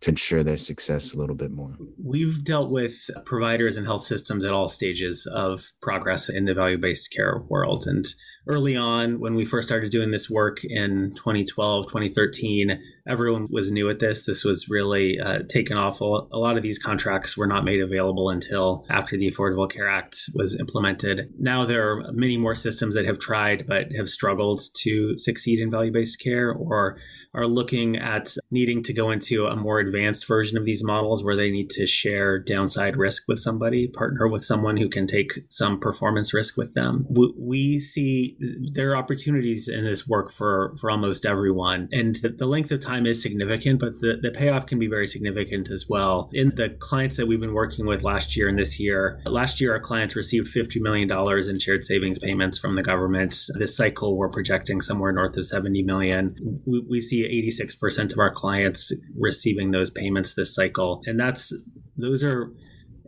To 0.00 0.10
ensure 0.10 0.42
their 0.42 0.56
success 0.56 1.12
a 1.12 1.18
little 1.18 1.36
bit 1.36 1.50
more? 1.50 1.76
We've 2.02 2.42
dealt 2.42 2.70
with 2.70 3.10
providers 3.24 3.76
and 3.76 3.86
health 3.86 4.04
systems 4.04 4.44
at 4.44 4.52
all 4.52 4.68
stages 4.68 5.26
of 5.26 5.72
progress 5.82 6.28
in 6.28 6.46
the 6.46 6.54
value 6.54 6.78
based 6.78 7.12
care 7.12 7.42
world. 7.48 7.86
And 7.86 8.06
early 8.46 8.76
on, 8.76 9.20
when 9.20 9.34
we 9.34 9.44
first 9.44 9.68
started 9.68 9.90
doing 9.90 10.10
this 10.10 10.30
work 10.30 10.64
in 10.64 11.14
2012, 11.14 11.86
2013, 11.86 12.80
everyone 13.08 13.46
was 13.50 13.70
new 13.70 13.90
at 13.90 13.98
this. 13.98 14.24
This 14.24 14.44
was 14.44 14.68
really 14.68 15.18
uh, 15.18 15.40
taken 15.48 15.76
off. 15.76 16.00
A 16.00 16.04
lot 16.04 16.56
of 16.56 16.62
these 16.62 16.78
contracts 16.78 17.36
were 17.36 17.46
not 17.46 17.64
made 17.64 17.80
available 17.80 18.30
until 18.30 18.84
after 18.88 19.16
the 19.16 19.30
Affordable 19.30 19.70
Care 19.70 19.88
Act 19.88 20.30
was 20.34 20.54
implemented. 20.54 21.32
Now 21.38 21.64
there 21.64 21.90
are 21.90 22.12
many 22.12 22.36
more 22.36 22.54
systems 22.54 22.94
that 22.94 23.04
have 23.04 23.18
tried 23.18 23.66
but 23.66 23.92
have 23.96 24.08
struggled 24.08 24.62
to 24.74 25.18
succeed 25.18 25.58
in 25.58 25.70
value 25.70 25.92
based 25.92 26.20
care 26.20 26.52
or 26.52 26.98
are 27.32 27.46
looking 27.46 27.96
at 27.96 28.34
needing 28.50 28.82
to 28.82 28.92
go 28.92 29.10
into 29.10 29.46
a 29.46 29.54
more 29.54 29.78
advanced 29.78 30.26
version 30.26 30.58
of 30.58 30.64
these 30.64 30.82
models 30.82 31.22
where 31.22 31.36
they 31.36 31.50
need 31.50 31.70
to 31.70 31.86
share 31.86 32.38
downside 32.38 32.96
risk 32.96 33.22
with 33.28 33.38
somebody, 33.38 33.86
partner 33.86 34.26
with 34.26 34.44
someone 34.44 34.76
who 34.76 34.88
can 34.88 35.06
take 35.06 35.32
some 35.48 35.78
performance 35.78 36.34
risk 36.34 36.56
with 36.56 36.74
them. 36.74 37.06
We 37.08 37.78
see 37.78 38.29
there 38.38 38.90
are 38.90 38.96
opportunities 38.96 39.68
in 39.68 39.84
this 39.84 40.06
work 40.06 40.30
for 40.30 40.74
for 40.80 40.90
almost 40.90 41.26
everyone. 41.26 41.88
And 41.92 42.16
the, 42.16 42.30
the 42.30 42.46
length 42.46 42.70
of 42.70 42.80
time 42.80 43.06
is 43.06 43.22
significant 43.22 43.80
but 43.80 44.00
the, 44.00 44.18
the 44.20 44.30
payoff 44.30 44.66
can 44.66 44.78
be 44.78 44.86
very 44.86 45.06
significant 45.06 45.70
as 45.70 45.86
well. 45.88 46.30
In 46.32 46.54
the 46.56 46.70
clients 46.70 47.16
that 47.16 47.26
we've 47.26 47.40
been 47.40 47.54
working 47.54 47.86
with 47.86 48.02
last 48.02 48.36
year 48.36 48.48
and 48.48 48.58
this 48.58 48.78
year 48.80 49.20
last 49.24 49.60
year 49.60 49.72
our 49.72 49.80
clients 49.80 50.16
received 50.16 50.48
50 50.48 50.80
million 50.80 51.08
dollars 51.08 51.48
in 51.48 51.58
shared 51.58 51.84
savings 51.84 52.18
payments 52.18 52.58
from 52.58 52.76
the 52.76 52.82
government. 52.82 53.36
This 53.54 53.76
cycle 53.76 54.16
we're 54.16 54.28
projecting 54.28 54.80
somewhere 54.80 55.12
north 55.12 55.36
of 55.36 55.46
70 55.46 55.82
million. 55.82 56.60
We, 56.66 56.84
we 56.88 57.00
see 57.00 57.22
86% 57.50 58.12
of 58.12 58.18
our 58.18 58.30
clients 58.30 58.92
receiving 59.18 59.70
those 59.70 59.90
payments 59.90 60.34
this 60.34 60.54
cycle. 60.54 61.02
And 61.06 61.18
that's 61.18 61.52
those 61.96 62.24
are 62.24 62.50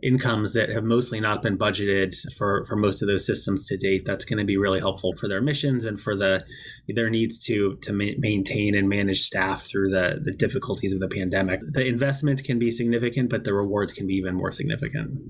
incomes 0.02 0.52
that 0.52 0.68
have 0.68 0.82
mostly 0.82 1.20
not 1.20 1.42
been 1.42 1.56
budgeted 1.56 2.14
for, 2.32 2.64
for 2.64 2.74
most 2.74 3.00
of 3.02 3.08
those 3.08 3.24
systems 3.24 3.66
to 3.68 3.76
date. 3.76 4.04
That's 4.04 4.24
going 4.24 4.38
to 4.38 4.44
be 4.44 4.56
really 4.56 4.80
helpful 4.80 5.14
for 5.16 5.28
their 5.28 5.40
missions 5.40 5.84
and 5.84 5.98
for 5.98 6.16
the 6.16 6.44
their 6.88 7.08
needs 7.08 7.38
to 7.46 7.76
to 7.82 7.92
ma- 7.92 8.18
maintain 8.18 8.74
and 8.74 8.88
manage 8.88 9.20
staff 9.20 9.62
through 9.62 9.90
the 9.90 10.20
the 10.22 10.32
difficulties 10.32 10.92
of 10.92 11.00
the 11.00 11.08
pandemic. 11.08 11.60
The 11.70 11.86
investment 11.86 12.42
can 12.44 12.58
be 12.58 12.70
significant, 12.70 13.30
but 13.30 13.44
the 13.44 13.54
rewards 13.54 13.92
can 13.92 14.06
be 14.06 14.14
even 14.14 14.34
more 14.34 14.52
significant. 14.52 15.20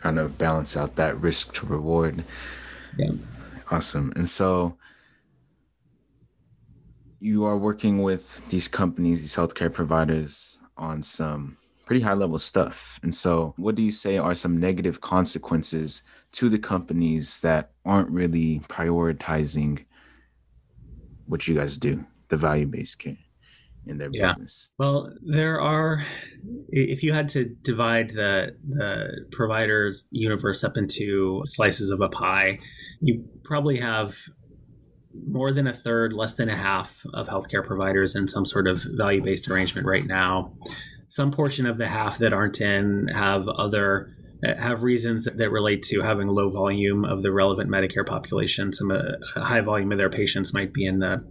Trying 0.00 0.16
to 0.16 0.28
balance 0.28 0.76
out 0.76 0.96
that 0.96 1.18
risk 1.20 1.54
to 1.54 1.66
reward. 1.66 2.24
Yeah. 2.98 3.12
Awesome. 3.70 4.12
And 4.16 4.28
so 4.28 4.76
you 7.18 7.44
are 7.44 7.56
working 7.56 8.02
with 8.02 8.46
these 8.50 8.68
companies, 8.68 9.22
these 9.22 9.34
healthcare 9.34 9.72
providers 9.72 10.58
on 10.76 11.02
some 11.02 11.56
pretty 11.86 12.02
high 12.02 12.12
level 12.12 12.38
stuff. 12.38 13.00
And 13.02 13.14
so, 13.14 13.54
what 13.56 13.76
do 13.76 13.82
you 13.82 13.90
say 13.90 14.18
are 14.18 14.34
some 14.34 14.58
negative 14.58 15.00
consequences 15.00 16.02
to 16.32 16.50
the 16.50 16.58
companies 16.58 17.40
that 17.40 17.70
aren't 17.86 18.10
really 18.10 18.60
prioritizing 18.68 19.86
what 21.26 21.48
you 21.48 21.54
guys 21.54 21.78
do, 21.78 22.04
the 22.28 22.36
value 22.36 22.66
based 22.66 22.98
care? 22.98 23.16
In 23.86 23.98
their 23.98 24.08
yeah. 24.12 24.32
business. 24.32 24.70
Well, 24.78 25.14
there 25.22 25.60
are. 25.60 26.04
If 26.70 27.04
you 27.04 27.12
had 27.12 27.28
to 27.30 27.44
divide 27.44 28.10
the 28.10 28.56
the 28.64 29.26
providers 29.30 30.04
universe 30.10 30.64
up 30.64 30.76
into 30.76 31.42
slices 31.44 31.92
of 31.92 32.00
a 32.00 32.08
pie, 32.08 32.58
you 33.00 33.24
probably 33.44 33.78
have 33.78 34.16
more 35.28 35.52
than 35.52 35.68
a 35.68 35.72
third, 35.72 36.12
less 36.12 36.34
than 36.34 36.48
a 36.48 36.56
half 36.56 37.06
of 37.14 37.28
healthcare 37.28 37.64
providers 37.64 38.16
in 38.16 38.26
some 38.26 38.44
sort 38.44 38.66
of 38.66 38.84
value 38.96 39.22
based 39.22 39.48
arrangement 39.48 39.86
right 39.86 40.04
now 40.04 40.50
some 41.08 41.30
portion 41.30 41.66
of 41.66 41.78
the 41.78 41.88
half 41.88 42.18
that 42.18 42.32
aren't 42.32 42.60
in 42.60 43.08
have 43.08 43.48
other 43.48 44.16
have 44.42 44.82
reasons 44.82 45.24
that 45.24 45.50
relate 45.50 45.82
to 45.82 46.02
having 46.02 46.28
low 46.28 46.48
volume 46.48 47.04
of 47.04 47.22
the 47.22 47.32
relevant 47.32 47.70
Medicare 47.70 48.06
population. 48.06 48.72
Some 48.72 48.90
uh, 48.90 49.00
high 49.34 49.60
volume 49.60 49.92
of 49.92 49.98
their 49.98 50.10
patients 50.10 50.52
might 50.52 50.72
be 50.72 50.84
in 50.84 50.98
the 50.98 51.24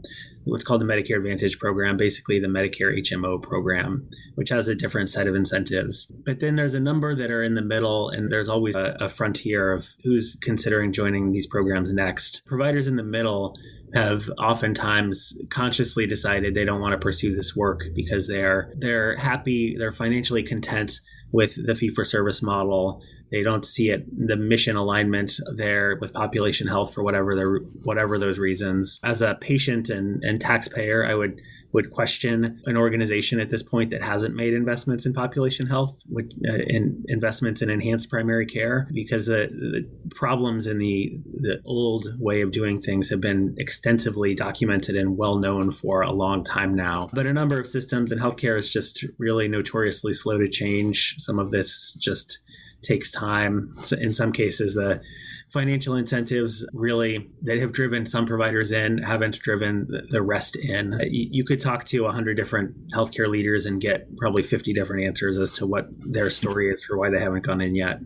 what's 0.46 0.64
called 0.64 0.82
the 0.82 0.86
Medicare 0.86 1.18
Advantage 1.18 1.58
program, 1.58 1.98
basically 1.98 2.40
the 2.40 2.48
Medicare 2.48 2.96
HMO 3.00 3.42
program, 3.42 4.08
which 4.36 4.50
has 4.50 4.68
a 4.68 4.76
different 4.76 5.10
set 5.10 5.28
of 5.28 5.34
incentives. 5.36 6.06
But 6.06 6.40
then 6.40 6.56
there's 6.56 6.76
a 6.76 6.80
number 6.80 7.16
that 7.16 7.32
are 7.32 7.44
in 7.44 7.56
the 7.56 7.64
middle, 7.64 8.10
and 8.10 8.32
there's 8.32 8.50
always 8.50 8.76
a, 8.76 8.96
a 9.00 9.10
frontier 9.10 9.74
of 9.74 9.88
who's 10.04 10.38
considering 10.42 10.94
joining 10.94 11.32
these 11.32 11.48
programs 11.48 11.92
next. 11.92 12.46
Providers 12.46 12.88
in 12.88 12.96
the 12.96 13.04
middle 13.04 13.56
have 13.96 14.30
oftentimes 14.38 15.34
consciously 15.50 16.06
decided 16.06 16.54
they 16.54 16.66
don't 16.66 16.82
want 16.82 16.92
to 16.92 17.04
pursue 17.04 17.34
this 17.34 17.56
work 17.56 17.86
because 17.96 18.28
they're 18.28 18.74
they're 18.78 19.16
happy, 19.16 19.76
they're 19.78 19.92
financially 19.92 20.44
content 20.44 21.00
with 21.32 21.56
the 21.66 21.76
fee 21.76 21.90
for 21.90 22.04
service 22.04 22.42
model. 22.42 23.02
They 23.32 23.42
don't 23.42 23.66
see 23.66 23.90
it 23.90 24.06
the 24.28 24.36
mission 24.36 24.76
alignment 24.76 25.40
there 25.56 25.98
with 26.00 26.14
population 26.14 26.68
health 26.68 26.94
for 26.94 27.04
whatever 27.04 27.36
their 27.36 27.58
whatever 27.84 28.20
those 28.20 28.38
reasons. 28.38 29.00
As 29.04 29.22
a 29.22 29.36
patient 29.40 29.90
and, 29.90 30.24
and 30.24 30.40
taxpayer, 30.40 31.06
I 31.06 31.16
would 31.16 31.42
would 31.76 31.92
question 31.92 32.62
an 32.66 32.78
organization 32.78 33.40
at 33.42 33.50
this 33.50 33.62
point 33.62 33.90
that 33.92 34.02
hasn't 34.02 34.34
made 34.34 34.54
investments 34.54 35.06
in 35.06 35.12
population 35.14 35.68
health, 35.68 35.94
with, 36.16 36.28
uh, 36.50 36.54
in 36.76 37.04
investments 37.10 37.62
in 37.62 37.70
enhanced 37.70 38.10
primary 38.10 38.46
care, 38.46 38.88
because 38.94 39.26
the, 39.26 39.42
the 39.52 39.82
problems 40.16 40.68
in 40.68 40.78
the 40.80 41.20
the 41.48 41.58
old 41.66 42.04
way 42.18 42.40
of 42.42 42.50
doing 42.52 42.80
things 42.80 43.10
have 43.10 43.20
been 43.20 43.54
extensively 43.58 44.34
documented 44.34 44.96
and 44.96 45.18
well 45.18 45.38
known 45.38 45.70
for 45.70 46.02
a 46.02 46.14
long 46.24 46.44
time 46.44 46.74
now. 46.74 47.10
But 47.14 47.26
a 47.26 47.34
number 47.34 47.60
of 47.60 47.68
systems 47.68 48.12
and 48.12 48.22
healthcare 48.22 48.58
is 48.58 48.70
just 48.70 49.06
really 49.20 49.48
notoriously 49.50 50.14
slow 50.14 50.38
to 50.38 50.50
change. 50.50 51.16
Some 51.18 51.40
of 51.40 51.52
this 51.52 51.94
just 52.10 52.40
takes 52.82 53.12
time. 53.12 53.76
So 53.84 53.98
in 53.98 54.14
some 54.14 54.32
cases, 54.32 54.76
the 54.76 55.02
financial 55.50 55.96
incentives 55.96 56.66
really 56.74 57.30
that 57.44 57.58
have 57.58 57.72
driven 57.72 58.06
some 58.06 58.26
providers 58.26 58.72
in 58.72 58.98
haven't 59.00 59.40
driven 59.40 59.88
the 60.10 60.22
rest 60.22 60.56
in. 60.56 60.94
Uh, 60.94 61.00
you 61.08 61.44
could 61.44 61.62
talk 61.62 61.86
to 61.86 62.04
100 62.04 62.36
different 62.36 62.76
healthcare 62.92 63.30
leaders 63.30 63.66
and 63.66 63.80
get 63.80 64.16
probably 64.18 64.44
50 64.44 64.74
different 64.74 65.06
answers 65.06 65.38
as 65.38 65.52
to 65.54 65.66
what 65.66 65.88
their 66.00 66.30
story 66.30 66.70
is 66.70 66.84
for 66.84 66.98
why 66.98 67.10
they 67.10 67.20
haven't 67.20 67.44
gone 67.44 67.62
in 67.62 67.76
yet. 67.76 68.00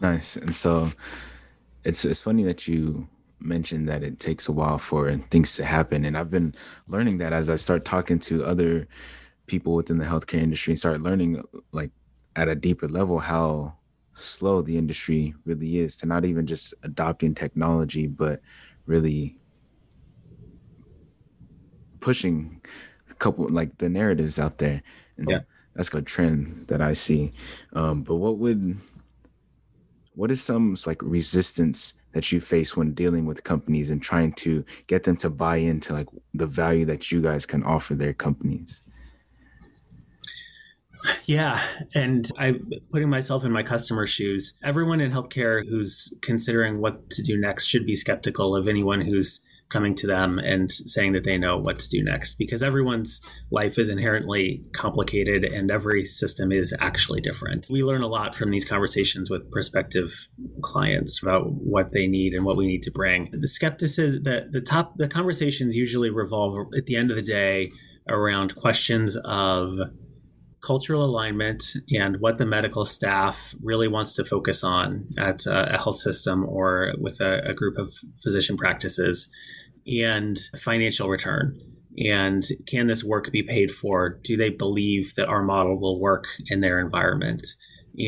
Nice. 0.00 0.36
And 0.36 0.54
so 0.54 0.90
it's 1.84 2.04
it's 2.04 2.20
funny 2.20 2.44
that 2.44 2.66
you 2.66 3.08
mentioned 3.38 3.88
that 3.88 4.02
it 4.02 4.18
takes 4.18 4.48
a 4.48 4.52
while 4.52 4.78
for 4.78 5.12
things 5.14 5.56
to 5.56 5.64
happen 5.64 6.04
and 6.04 6.16
I've 6.16 6.30
been 6.30 6.54
learning 6.88 7.18
that 7.18 7.32
as 7.32 7.48
I 7.48 7.56
start 7.56 7.86
talking 7.86 8.18
to 8.20 8.44
other 8.44 8.86
people 9.46 9.74
within 9.74 9.96
the 9.96 10.04
healthcare 10.04 10.42
industry 10.42 10.72
and 10.72 10.78
start 10.78 11.00
learning 11.00 11.42
like 11.72 11.90
at 12.36 12.48
a 12.48 12.54
deeper 12.54 12.88
level 12.88 13.18
how 13.18 13.76
slow 14.12 14.62
the 14.62 14.76
industry 14.76 15.34
really 15.44 15.78
is 15.78 15.96
to 15.98 16.06
not 16.06 16.24
even 16.24 16.46
just 16.46 16.74
adopting 16.82 17.34
technology, 17.34 18.06
but 18.06 18.40
really 18.86 19.36
pushing 22.00 22.60
a 23.10 23.14
couple 23.14 23.48
like 23.48 23.76
the 23.78 23.88
narratives 23.88 24.38
out 24.38 24.58
there. 24.58 24.82
And 25.16 25.28
yeah. 25.28 25.40
that's 25.74 25.92
a 25.94 26.02
trend 26.02 26.66
that 26.68 26.80
I 26.80 26.92
see. 26.92 27.32
Um, 27.72 28.02
but 28.02 28.16
what 28.16 28.38
would 28.38 28.78
what 30.14 30.30
is 30.30 30.42
some 30.42 30.76
like 30.86 31.00
resistance 31.02 31.94
that 32.12 32.30
you 32.32 32.40
face 32.40 32.76
when 32.76 32.92
dealing 32.92 33.24
with 33.24 33.44
companies 33.44 33.90
and 33.90 34.02
trying 34.02 34.32
to 34.32 34.64
get 34.86 35.04
them 35.04 35.16
to 35.16 35.30
buy 35.30 35.56
into 35.56 35.92
like 35.92 36.08
the 36.34 36.46
value 36.46 36.84
that 36.84 37.12
you 37.12 37.22
guys 37.22 37.46
can 37.46 37.62
offer 37.62 37.94
their 37.94 38.12
companies? 38.12 38.82
Yeah. 41.26 41.62
And 41.94 42.30
I 42.38 42.60
putting 42.92 43.08
myself 43.08 43.44
in 43.44 43.52
my 43.52 43.62
customer's 43.62 44.10
shoes, 44.10 44.54
everyone 44.62 45.00
in 45.00 45.12
healthcare 45.12 45.66
who's 45.66 46.12
considering 46.22 46.80
what 46.80 47.10
to 47.10 47.22
do 47.22 47.36
next 47.36 47.66
should 47.66 47.86
be 47.86 47.96
skeptical 47.96 48.56
of 48.56 48.68
anyone 48.68 49.00
who's 49.00 49.40
coming 49.70 49.94
to 49.94 50.06
them 50.06 50.38
and 50.38 50.70
saying 50.70 51.12
that 51.12 51.24
they 51.24 51.38
know 51.38 51.56
what 51.56 51.78
to 51.78 51.88
do 51.88 52.02
next 52.02 52.34
because 52.34 52.62
everyone's 52.62 53.20
life 53.50 53.78
is 53.78 53.88
inherently 53.88 54.62
complicated 54.72 55.44
and 55.44 55.70
every 55.70 56.04
system 56.04 56.52
is 56.52 56.74
actually 56.80 57.20
different. 57.20 57.68
We 57.70 57.84
learn 57.84 58.02
a 58.02 58.08
lot 58.08 58.34
from 58.34 58.50
these 58.50 58.64
conversations 58.64 59.30
with 59.30 59.50
prospective 59.50 60.28
clients 60.60 61.22
about 61.22 61.52
what 61.52 61.92
they 61.92 62.06
need 62.06 62.34
and 62.34 62.44
what 62.44 62.56
we 62.56 62.66
need 62.66 62.82
to 62.82 62.90
bring. 62.90 63.30
The 63.32 63.48
skepticism 63.48 64.24
that 64.24 64.52
the 64.52 64.60
top 64.60 64.96
the 64.96 65.08
conversations 65.08 65.76
usually 65.76 66.10
revolve 66.10 66.66
at 66.76 66.86
the 66.86 66.96
end 66.96 67.10
of 67.10 67.16
the 67.16 67.22
day 67.22 67.70
around 68.08 68.56
questions 68.56 69.16
of 69.24 69.78
cultural 70.62 71.04
alignment 71.04 71.64
and 71.92 72.20
what 72.20 72.38
the 72.38 72.46
medical 72.46 72.84
staff 72.84 73.54
really 73.62 73.88
wants 73.88 74.14
to 74.14 74.24
focus 74.24 74.62
on 74.62 75.08
at 75.18 75.46
uh, 75.46 75.66
a 75.70 75.78
health 75.78 75.98
system 75.98 76.44
or 76.46 76.92
with 76.98 77.20
a, 77.20 77.40
a 77.48 77.54
group 77.54 77.78
of 77.78 77.92
physician 78.22 78.56
practices 78.56 79.28
and 79.86 80.38
financial 80.56 81.08
return. 81.08 81.58
And 81.98 82.44
can 82.66 82.86
this 82.86 83.02
work 83.02 83.32
be 83.32 83.42
paid 83.42 83.70
for? 83.70 84.20
Do 84.22 84.36
they 84.36 84.50
believe 84.50 85.14
that 85.16 85.28
our 85.28 85.42
model 85.42 85.80
will 85.80 86.00
work 86.00 86.26
in 86.46 86.60
their 86.60 86.78
environment 86.78 87.46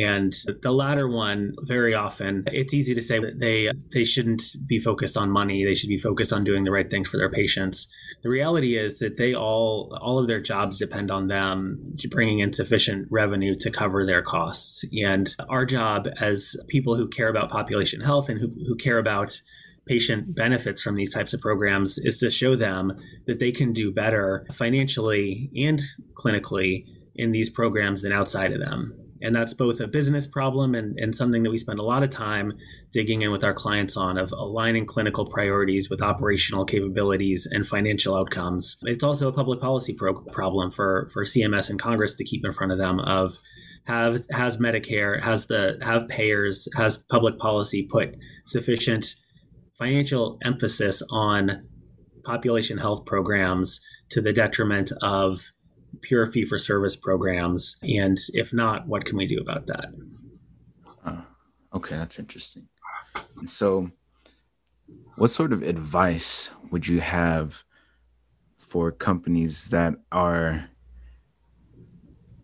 and 0.00 0.34
the 0.62 0.72
latter 0.72 1.08
one, 1.08 1.54
very 1.62 1.94
often, 1.94 2.44
it's 2.46 2.72
easy 2.72 2.94
to 2.94 3.02
say 3.02 3.18
that 3.18 3.40
they 3.40 3.70
they 3.92 4.04
shouldn't 4.04 4.42
be 4.66 4.78
focused 4.78 5.16
on 5.16 5.30
money. 5.30 5.64
They 5.64 5.74
should 5.74 5.88
be 5.88 5.98
focused 5.98 6.32
on 6.32 6.44
doing 6.44 6.64
the 6.64 6.70
right 6.70 6.90
things 6.90 7.08
for 7.08 7.16
their 7.16 7.30
patients. 7.30 7.88
The 8.22 8.28
reality 8.28 8.76
is 8.76 8.98
that 9.00 9.16
they 9.16 9.34
all 9.34 9.96
all 10.00 10.18
of 10.18 10.28
their 10.28 10.40
jobs 10.40 10.78
depend 10.78 11.10
on 11.10 11.28
them 11.28 11.94
bringing 12.10 12.38
in 12.38 12.52
sufficient 12.52 13.08
revenue 13.10 13.56
to 13.60 13.70
cover 13.70 14.06
their 14.06 14.22
costs. 14.22 14.84
And 15.02 15.34
our 15.48 15.66
job 15.66 16.08
as 16.20 16.56
people 16.68 16.96
who 16.96 17.08
care 17.08 17.28
about 17.28 17.50
population 17.50 18.00
health 18.00 18.28
and 18.28 18.40
who, 18.40 18.48
who 18.66 18.76
care 18.76 18.98
about 18.98 19.40
patient 19.84 20.34
benefits 20.34 20.80
from 20.80 20.94
these 20.94 21.12
types 21.12 21.34
of 21.34 21.40
programs 21.40 21.98
is 21.98 22.18
to 22.18 22.30
show 22.30 22.54
them 22.54 22.92
that 23.26 23.40
they 23.40 23.50
can 23.50 23.72
do 23.72 23.92
better 23.92 24.46
financially 24.52 25.50
and 25.56 25.82
clinically 26.14 26.86
in 27.14 27.32
these 27.32 27.50
programs 27.50 28.02
than 28.02 28.12
outside 28.12 28.52
of 28.52 28.60
them. 28.60 29.01
And 29.22 29.34
that's 29.34 29.54
both 29.54 29.80
a 29.80 29.86
business 29.86 30.26
problem 30.26 30.74
and, 30.74 30.98
and 30.98 31.14
something 31.14 31.42
that 31.42 31.50
we 31.50 31.58
spend 31.58 31.78
a 31.78 31.84
lot 31.84 32.02
of 32.02 32.10
time 32.10 32.52
digging 32.92 33.22
in 33.22 33.30
with 33.30 33.44
our 33.44 33.54
clients 33.54 33.96
on 33.96 34.18
of 34.18 34.32
aligning 34.32 34.86
clinical 34.86 35.26
priorities 35.26 35.88
with 35.88 36.02
operational 36.02 36.64
capabilities 36.64 37.46
and 37.50 37.66
financial 37.66 38.16
outcomes. 38.16 38.76
It's 38.82 39.04
also 39.04 39.28
a 39.28 39.32
public 39.32 39.60
policy 39.60 39.94
pro- 39.94 40.24
problem 40.32 40.70
for, 40.70 41.08
for 41.12 41.24
CMS 41.24 41.70
and 41.70 41.80
Congress 41.80 42.14
to 42.14 42.24
keep 42.24 42.44
in 42.44 42.52
front 42.52 42.72
of 42.72 42.78
them 42.78 43.00
of 43.00 43.38
have 43.84 44.20
has 44.30 44.58
Medicare, 44.58 45.22
has 45.22 45.46
the 45.46 45.78
have 45.82 46.08
payers, 46.08 46.68
has 46.76 46.96
public 46.96 47.38
policy 47.38 47.88
put 47.90 48.14
sufficient 48.46 49.16
financial 49.78 50.38
emphasis 50.44 51.02
on 51.10 51.62
population 52.24 52.78
health 52.78 53.04
programs 53.04 53.80
to 54.10 54.20
the 54.20 54.32
detriment 54.32 54.92
of 55.02 55.50
pure 56.00 56.26
fee 56.26 56.44
for 56.44 56.58
service 56.58 56.96
programs? 56.96 57.76
And 57.82 58.18
if 58.32 58.52
not, 58.52 58.86
what 58.86 59.04
can 59.04 59.16
we 59.16 59.26
do 59.26 59.38
about 59.38 59.66
that? 59.66 59.86
Uh, 61.04 61.22
okay, 61.74 61.96
that's 61.96 62.18
interesting. 62.18 62.68
So, 63.44 63.90
what 65.16 65.28
sort 65.28 65.52
of 65.52 65.62
advice 65.62 66.50
would 66.70 66.88
you 66.88 67.00
have 67.00 67.62
for 68.58 68.90
companies 68.90 69.68
that 69.68 69.94
are 70.10 70.68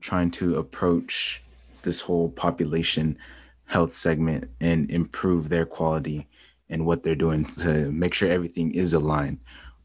trying 0.00 0.30
to 0.30 0.56
approach 0.56 1.42
this 1.82 2.00
whole 2.00 2.28
population 2.30 3.18
health 3.64 3.92
segment 3.92 4.50
and 4.60 4.90
improve 4.90 5.48
their 5.48 5.66
quality 5.66 6.26
and 6.70 6.84
what 6.84 7.02
they're 7.02 7.14
doing 7.14 7.44
to 7.44 7.90
make 7.92 8.14
sure 8.14 8.28
everything 8.30 8.70
is 8.72 8.94
aligned, 8.94 9.38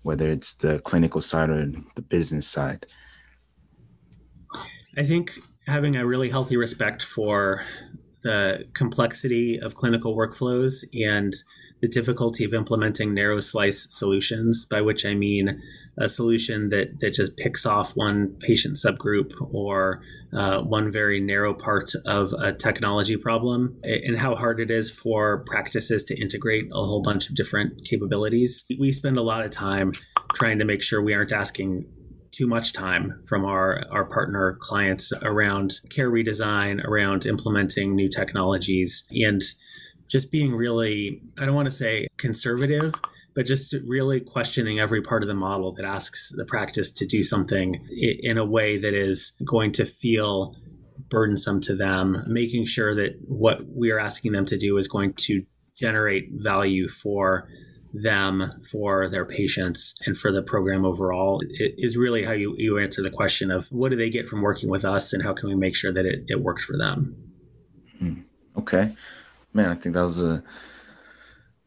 whether 0.04 0.30
it's 0.30 0.54
the 0.54 0.80
clinical 0.80 1.22
side 1.22 1.50
or 1.50 1.72
the 1.96 2.02
business 2.02 2.48
side? 2.48 2.86
I 4.98 5.04
think 5.04 5.40
having 5.68 5.96
a 5.96 6.06
really 6.06 6.30
healthy 6.30 6.58
respect 6.58 7.02
for 7.02 7.66
the 8.22 8.66
complexity 8.74 9.60
of 9.60 9.76
clinical 9.76 10.16
workflows 10.16 10.84
and 10.94 11.34
the 11.82 11.88
difficulty 11.90 12.46
of 12.46 12.54
implementing 12.54 13.14
narrow 13.14 13.40
slice 13.42 13.88
solutions, 13.90 14.66
by 14.66 14.82
which 14.82 15.06
I 15.06 15.16
mean 15.16 15.62
a 15.98 16.08
solution 16.08 16.70
that, 16.70 17.00
that 17.02 17.14
just 17.14 17.36
picks 17.36 17.66
off 17.66 17.92
one 17.96 18.36
patient 18.40 18.78
subgroup 18.78 19.34
or 19.54 20.02
uh, 20.32 20.62
one 20.62 20.92
very 20.92 21.20
narrow 21.20 21.54
part 21.54 21.92
of 22.06 22.34
a 22.34 22.54
technology 22.54 23.18
problem, 23.18 23.78
and 23.84 24.18
how 24.18 24.36
hard 24.36 24.60
it 24.60 24.72
is 24.72 24.90
for 24.90 25.44
practices 25.46 26.04
to 26.06 26.20
integrate 26.20 26.66
a 26.72 26.86
whole 26.86 27.02
bunch 27.02 27.30
of 27.30 27.36
different 27.36 27.84
capabilities. 27.84 28.64
We 28.80 28.92
spend 28.92 29.18
a 29.18 29.22
lot 29.22 29.44
of 29.44 29.52
time 29.52 29.92
trying 30.34 30.60
to 30.60 30.66
make 30.66 30.82
sure 30.82 31.02
we 31.02 31.14
aren't 31.14 31.34
asking 31.34 31.86
too 32.34 32.48
much 32.48 32.74
time 32.74 33.22
from 33.26 33.46
our, 33.46 33.84
our 33.92 34.06
partner 34.06 34.58
clients 34.60 35.14
around 35.22 35.80
care 35.90 36.12
redesign, 36.12 36.84
around 36.84 37.26
implementing 37.26 37.96
new 37.96 38.10
technologies, 38.10 39.06
and 39.12 39.42
just 40.08 40.32
being 40.32 40.54
really, 40.54 41.22
I 41.38 41.46
don't 41.46 41.56
want 41.56 41.68
to 41.68 41.72
say 41.72 42.08
conservative, 42.18 42.94
but 43.36 43.46
just 43.46 43.74
really 43.88 44.20
questioning 44.20 44.80
every 44.80 45.02
part 45.02 45.24
of 45.24 45.28
the 45.28 45.36
model 45.36 45.74
that 45.74 45.86
asks 45.86 46.32
the 46.36 46.46
practice 46.46 46.92
to 46.92 47.06
do 47.06 47.24
something 47.24 47.76
in 48.22 48.38
a 48.38 48.46
way 48.46 48.78
that 48.78 48.94
is 48.94 49.34
going 49.46 49.72
to 49.74 49.86
feel 49.86 50.56
burdensome 51.10 51.62
to 51.62 51.76
them, 51.76 52.24
making 52.28 52.66
sure 52.66 52.96
that 52.96 53.16
what 53.28 53.60
we 53.68 53.92
are 53.92 54.00
asking 54.00 54.32
them 54.32 54.46
to 54.46 54.58
do 54.58 54.78
is 54.78 54.88
going 54.88 55.14
to 55.14 55.42
generate 55.80 56.30
value 56.32 56.88
for 56.88 57.48
them, 57.94 58.52
for 58.72 59.08
their 59.08 59.26
patients, 59.26 59.96
and 60.06 60.18
for 60.18 60.32
the 60.32 60.42
program 60.42 60.84
overall 60.84 61.42
it 61.50 61.76
is 61.78 61.96
really 61.96 62.24
how 62.24 62.32
you, 62.32 62.56
you 62.58 62.80
answer 62.80 63.04
the 63.04 63.12
question 63.12 63.52
of 63.52 63.68
what 63.68 63.90
do 63.90 63.96
they 63.96 64.10
get 64.10 64.28
from 64.28 64.42
working 64.42 64.70
with 64.70 64.84
us 64.84 65.14
and 65.14 65.24
how 65.24 65.34
can 65.34 65.48
we 65.48 65.56
make 65.56 65.76
sure 65.76 65.94
that 65.94 66.06
it, 66.06 66.26
it 66.28 66.42
works 66.42 66.66
for 66.66 66.78
them. 66.78 67.16
Hmm. 68.00 68.14
Okay. 68.58 68.96
Man, 69.54 69.70
I 69.70 69.76
think 69.76 69.94
that 69.94 70.02
was 70.02 70.22
a 70.22 70.44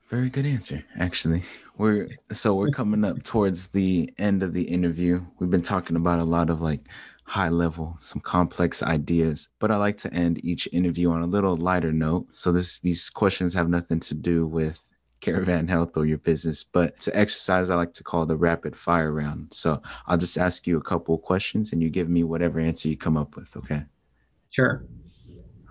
very 0.09 0.31
good 0.31 0.47
answer, 0.47 0.85
actually. 0.99 1.43
We're 1.79 2.09
so 2.33 2.55
we're 2.55 2.71
coming 2.71 3.05
up 3.05 3.23
towards 3.23 3.69
the 3.69 4.13
end 4.19 4.43
of 4.43 4.53
the 4.53 4.63
interview. 4.63 5.25
We've 5.39 5.51
been 5.51 5.63
talking 5.63 5.97
about 5.97 6.21
a 6.21 6.25
lot 6.25 6.51
of 6.51 6.61
like 6.61 6.81
high 7.25 7.49
level, 7.49 7.97
some 7.99 8.21
complex 8.21 8.83
ideas, 8.83 9.49
but 9.59 9.71
I 9.71 9.77
like 9.77 9.97
to 9.99 10.15
end 10.15 10.45
each 10.45 10.69
interview 10.73 11.11
on 11.11 11.23
a 11.23 11.27
little 11.27 11.57
lighter 11.57 11.93
note. 11.93 12.27
So 12.31 12.53
this 12.53 12.81
these 12.81 13.11
questions 13.11 13.53
have 13.55 13.69
nothing 13.69 14.01
to 14.01 14.15
do 14.15 14.47
with 14.47 14.81
Caravan 15.21 15.67
Health 15.67 15.97
or 15.97 16.07
your 16.07 16.19
business, 16.19 16.63
but 16.63 16.99
to 17.01 17.17
exercise 17.17 17.71
I 17.71 17.77
like 17.77 17.95
to 17.95 18.05
call 18.05 18.27
the 18.27 18.37
rapid 18.37 18.77
fire 18.77 19.13
round. 19.13 19.53
So 19.53 19.81
I'll 20.07 20.19
just 20.19 20.39
ask 20.39 20.67
you 20.67 20.77
a 20.77 20.83
couple 20.83 21.15
of 21.15 21.23
questions 21.23 21.73
and 21.73 21.83
you 21.83 21.91
give 21.91 22.09
me 22.09 22.23
whatever 22.23 22.61
answer 22.61 22.89
you 22.89 22.97
come 22.97 23.17
up 23.17 23.37
with, 23.37 23.57
okay? 23.57 23.83
Sure. 24.51 24.85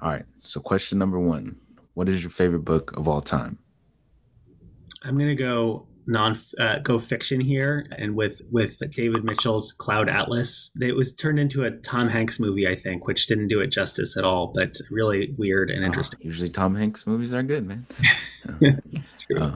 All 0.01 0.09
right. 0.09 0.25
So 0.37 0.59
question 0.59 0.97
number 0.97 1.19
1. 1.19 1.55
What 1.93 2.09
is 2.09 2.21
your 2.21 2.31
favorite 2.31 2.65
book 2.65 2.95
of 2.97 3.07
all 3.07 3.21
time? 3.21 3.57
I'm 5.03 5.17
going 5.17 5.29
to 5.29 5.35
go 5.35 5.87
non 6.07 6.35
uh, 6.59 6.79
go 6.79 6.99
fiction 6.99 7.41
here 7.41 7.87
and 7.97 8.15
with 8.15 8.41
with 8.51 8.81
David 8.91 9.23
Mitchell's 9.23 9.71
Cloud 9.71 10.09
Atlas. 10.09 10.71
It 10.79 10.95
was 10.95 11.13
turned 11.13 11.39
into 11.39 11.63
a 11.63 11.71
Tom 11.71 12.09
Hanks 12.09 12.39
movie, 12.39 12.67
I 12.67 12.75
think, 12.75 13.07
which 13.07 13.27
didn't 13.27 13.47
do 13.47 13.59
it 13.59 13.67
justice 13.71 14.17
at 14.17 14.23
all, 14.23 14.51
but 14.53 14.75
really 14.89 15.33
weird 15.37 15.69
and 15.69 15.83
ah, 15.83 15.87
interesting. 15.87 16.19
Oh, 16.23 16.25
usually 16.25 16.49
Tom 16.49 16.75
Hanks 16.75 17.05
movies 17.07 17.33
are 17.33 17.43
good, 17.43 17.65
man. 17.67 17.85
It's 18.91 19.17
true. 19.17 19.37
Uh, 19.39 19.55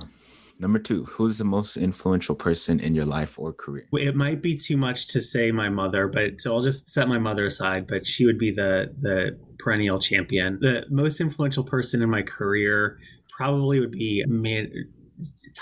number 0.59 0.79
two, 0.79 1.05
who's 1.05 1.37
the 1.37 1.43
most 1.43 1.77
influential 1.77 2.35
person 2.35 2.79
in 2.79 2.95
your 2.95 3.05
life 3.05 3.37
or 3.37 3.53
career? 3.53 3.87
It 3.93 4.15
might 4.15 4.41
be 4.41 4.57
too 4.57 4.77
much 4.77 5.07
to 5.09 5.21
say 5.21 5.51
my 5.51 5.69
mother, 5.69 6.07
but 6.07 6.41
so 6.41 6.55
I'll 6.55 6.61
just 6.61 6.89
set 6.89 7.07
my 7.07 7.19
mother 7.19 7.45
aside. 7.45 7.87
But 7.87 8.05
she 8.05 8.25
would 8.25 8.39
be 8.39 8.51
the 8.51 8.93
the 8.99 9.37
perennial 9.59 9.99
champion. 9.99 10.59
The 10.59 10.85
most 10.89 11.21
influential 11.21 11.63
person 11.63 12.01
in 12.01 12.09
my 12.09 12.23
career 12.23 12.97
probably 13.29 13.79
would 13.79 13.91
be 13.91 14.23
man, 14.27 14.71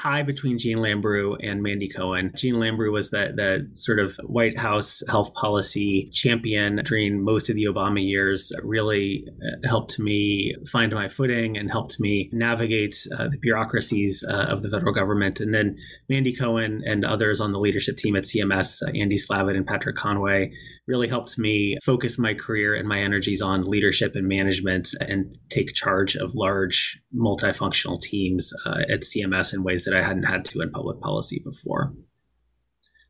tie 0.01 0.23
between 0.23 0.57
Jeanne 0.57 0.77
Lambrew 0.77 1.37
and 1.41 1.63
Mandy 1.63 1.87
Cohen. 1.87 2.31
Jeanne 2.35 2.55
Lambrew 2.55 2.91
was 2.91 3.09
that 3.11 3.35
the 3.35 3.69
sort 3.75 3.99
of 3.99 4.15
White 4.23 4.57
House 4.57 5.01
health 5.09 5.33
policy 5.33 6.09
champion 6.13 6.81
during 6.85 7.23
most 7.23 7.49
of 7.49 7.55
the 7.55 7.65
Obama 7.65 8.05
years, 8.05 8.51
really 8.63 9.25
uh, 9.27 9.67
helped 9.67 9.99
me 9.99 10.55
find 10.71 10.93
my 10.93 11.07
footing 11.07 11.57
and 11.57 11.71
helped 11.71 11.99
me 11.99 12.29
navigate 12.31 13.07
uh, 13.17 13.27
the 13.29 13.37
bureaucracies 13.37 14.23
uh, 14.27 14.45
of 14.49 14.61
the 14.61 14.69
federal 14.69 14.93
government. 14.93 15.39
And 15.39 15.53
then 15.53 15.77
Mandy 16.09 16.33
Cohen 16.33 16.83
and 16.85 17.03
others 17.03 17.41
on 17.41 17.51
the 17.51 17.59
leadership 17.59 17.97
team 17.97 18.15
at 18.15 18.23
CMS, 18.23 18.83
uh, 18.83 18.91
Andy 18.95 19.17
Slavitt 19.17 19.55
and 19.55 19.65
Patrick 19.65 19.95
Conway, 19.95 20.51
really 20.87 21.07
helped 21.07 21.37
me 21.37 21.77
focus 21.83 22.17
my 22.17 22.33
career 22.33 22.73
and 22.73 22.87
my 22.87 22.99
energies 22.99 23.41
on 23.41 23.63
leadership 23.63 24.15
and 24.15 24.27
management 24.27 24.89
and 25.01 25.37
take 25.49 25.73
charge 25.73 26.15
of 26.15 26.33
large 26.33 26.99
multifunctional 27.15 27.99
teams 27.99 28.53
uh, 28.65 28.83
at 28.89 29.01
CMS 29.01 29.53
in 29.53 29.63
ways 29.63 29.83
that 29.85 29.95
I 29.95 30.01
hadn't 30.01 30.23
had 30.23 30.45
to 30.45 30.61
in 30.61 30.71
public 30.71 31.01
policy 31.01 31.41
before. 31.43 31.93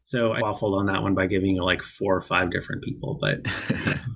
So 0.05 0.33
I 0.33 0.41
waffled 0.41 0.77
on 0.77 0.85
that 0.87 1.03
one 1.03 1.15
by 1.15 1.27
giving 1.27 1.55
you 1.55 1.63
like 1.63 1.83
four 1.83 2.15
or 2.15 2.21
five 2.21 2.49
different 2.49 2.83
people, 2.83 3.19
but 3.19 3.45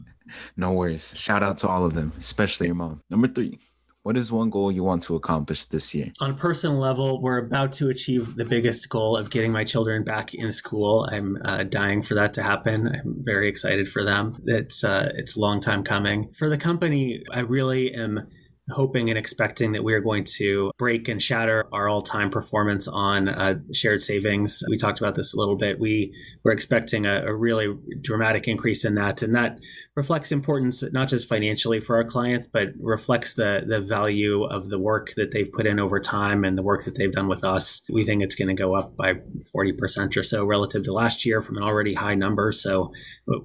no 0.58 0.71
worries. 0.71 1.13
Shout 1.15 1.43
out 1.43 1.58
to 1.60 1.67
all 1.67 1.86
of 1.86 1.93
them, 1.93 2.13
especially 2.19 2.67
your 2.67 2.76
mom. 2.76 3.02
Number 3.10 3.28
three. 3.28 3.60
What 4.03 4.17
is 4.17 4.31
one 4.31 4.49
goal 4.49 4.71
you 4.71 4.83
want 4.83 5.03
to 5.03 5.15
accomplish 5.15 5.65
this 5.65 5.93
year? 5.93 6.11
On 6.21 6.31
a 6.31 6.33
personal 6.33 6.79
level, 6.79 7.21
we're 7.21 7.37
about 7.37 7.71
to 7.73 7.89
achieve 7.89 8.35
the 8.35 8.45
biggest 8.45 8.89
goal 8.89 9.15
of 9.15 9.29
getting 9.29 9.51
my 9.51 9.63
children 9.63 10.03
back 10.03 10.33
in 10.33 10.51
school. 10.51 11.07
I'm 11.11 11.37
uh, 11.45 11.63
dying 11.65 12.01
for 12.01 12.15
that 12.15 12.33
to 12.33 12.41
happen. 12.41 12.87
I'm 12.87 13.17
very 13.23 13.47
excited 13.47 13.87
for 13.87 14.03
them. 14.03 14.41
It's 14.47 14.83
uh, 14.83 15.11
it's 15.13 15.35
a 15.35 15.39
long 15.39 15.59
time 15.59 15.83
coming. 15.83 16.33
For 16.33 16.49
the 16.49 16.57
company, 16.57 17.23
I 17.31 17.41
really 17.41 17.93
am 17.93 18.27
hoping 18.71 19.10
and 19.10 19.17
expecting 19.17 19.71
that 19.73 19.84
we 19.84 19.93
are 19.93 19.99
going 19.99 20.23
to 20.23 20.71
break 20.77 21.07
and 21.07 21.21
shatter 21.21 21.67
our 21.71 21.88
all-time 21.88 22.29
performance 22.29 22.88
on 22.88 23.29
uh, 23.29 23.55
shared 23.73 24.01
savings. 24.01 24.63
We 24.69 24.77
talked 24.77 24.99
about 24.99 25.15
this 25.15 25.34
a 25.34 25.38
little 25.38 25.55
bit. 25.55 25.79
We 25.79 26.13
were 26.43 26.51
expecting 26.51 27.05
a, 27.05 27.25
a, 27.25 27.36
really 27.36 27.75
dramatic 28.01 28.47
increase 28.47 28.86
in 28.86 28.95
that, 28.95 29.21
and 29.21 29.36
that 29.36 29.60
reflects 29.95 30.31
importance 30.31 30.84
not 30.91 31.10
just 31.10 31.27
financially 31.27 31.79
for 31.79 31.95
our 31.95 32.03
clients, 32.03 32.47
but 32.47 32.69
reflects 32.79 33.34
the 33.34 33.63
the 33.67 33.81
value 33.81 34.43
of 34.43 34.69
the 34.69 34.79
work 34.79 35.13
that 35.15 35.31
they've 35.31 35.51
put 35.51 35.65
in 35.65 35.79
over 35.79 35.99
time 35.99 36.43
and 36.43 36.57
the 36.57 36.63
work 36.63 36.86
that 36.86 36.95
they've 36.95 37.12
done 37.12 37.27
with 37.27 37.43
us. 37.43 37.81
We 37.89 38.03
think 38.03 38.23
it's 38.23 38.36
going 38.36 38.47
to 38.47 38.53
go 38.53 38.75
up 38.75 38.95
by 38.95 39.15
40% 39.55 40.17
or 40.17 40.23
so 40.23 40.45
relative 40.45 40.84
to 40.84 40.93
last 40.93 41.25
year 41.25 41.41
from 41.41 41.57
an 41.57 41.63
already 41.63 41.93
high 41.93 42.15
number. 42.15 42.51
So 42.51 42.91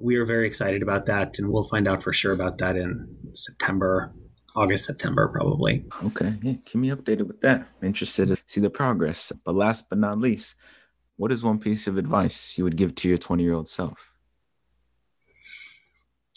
we 0.01 0.15
are 0.17 0.25
very 0.25 0.47
excited 0.47 0.81
about 0.81 1.05
that, 1.07 1.39
and 1.39 1.51
we'll 1.51 1.63
find 1.63 1.87
out 1.87 2.03
for 2.03 2.13
sure 2.13 2.33
about 2.33 2.59
that 2.59 2.75
in 2.75 3.07
September 3.33 4.13
August, 4.57 4.85
September, 4.85 5.27
probably. 5.27 5.85
Okay. 6.05 6.33
Yeah. 6.41 6.53
Keep 6.65 6.81
me 6.81 6.89
updated 6.89 7.27
with 7.27 7.41
that. 7.41 7.67
I'm 7.79 7.87
interested 7.87 8.29
to 8.29 8.37
see 8.47 8.59
the 8.59 8.71
progress. 8.71 9.31
But 9.45 9.53
last 9.53 9.87
but 9.87 9.99
not 9.99 10.17
least, 10.17 10.55
what 11.15 11.31
is 11.31 11.43
one 11.43 11.59
piece 11.59 11.85
of 11.85 11.97
advice 11.97 12.57
you 12.57 12.63
would 12.63 12.75
give 12.75 12.95
to 12.95 13.07
your 13.07 13.19
20 13.19 13.43
year 13.43 13.53
old 13.53 13.69
self? 13.69 14.11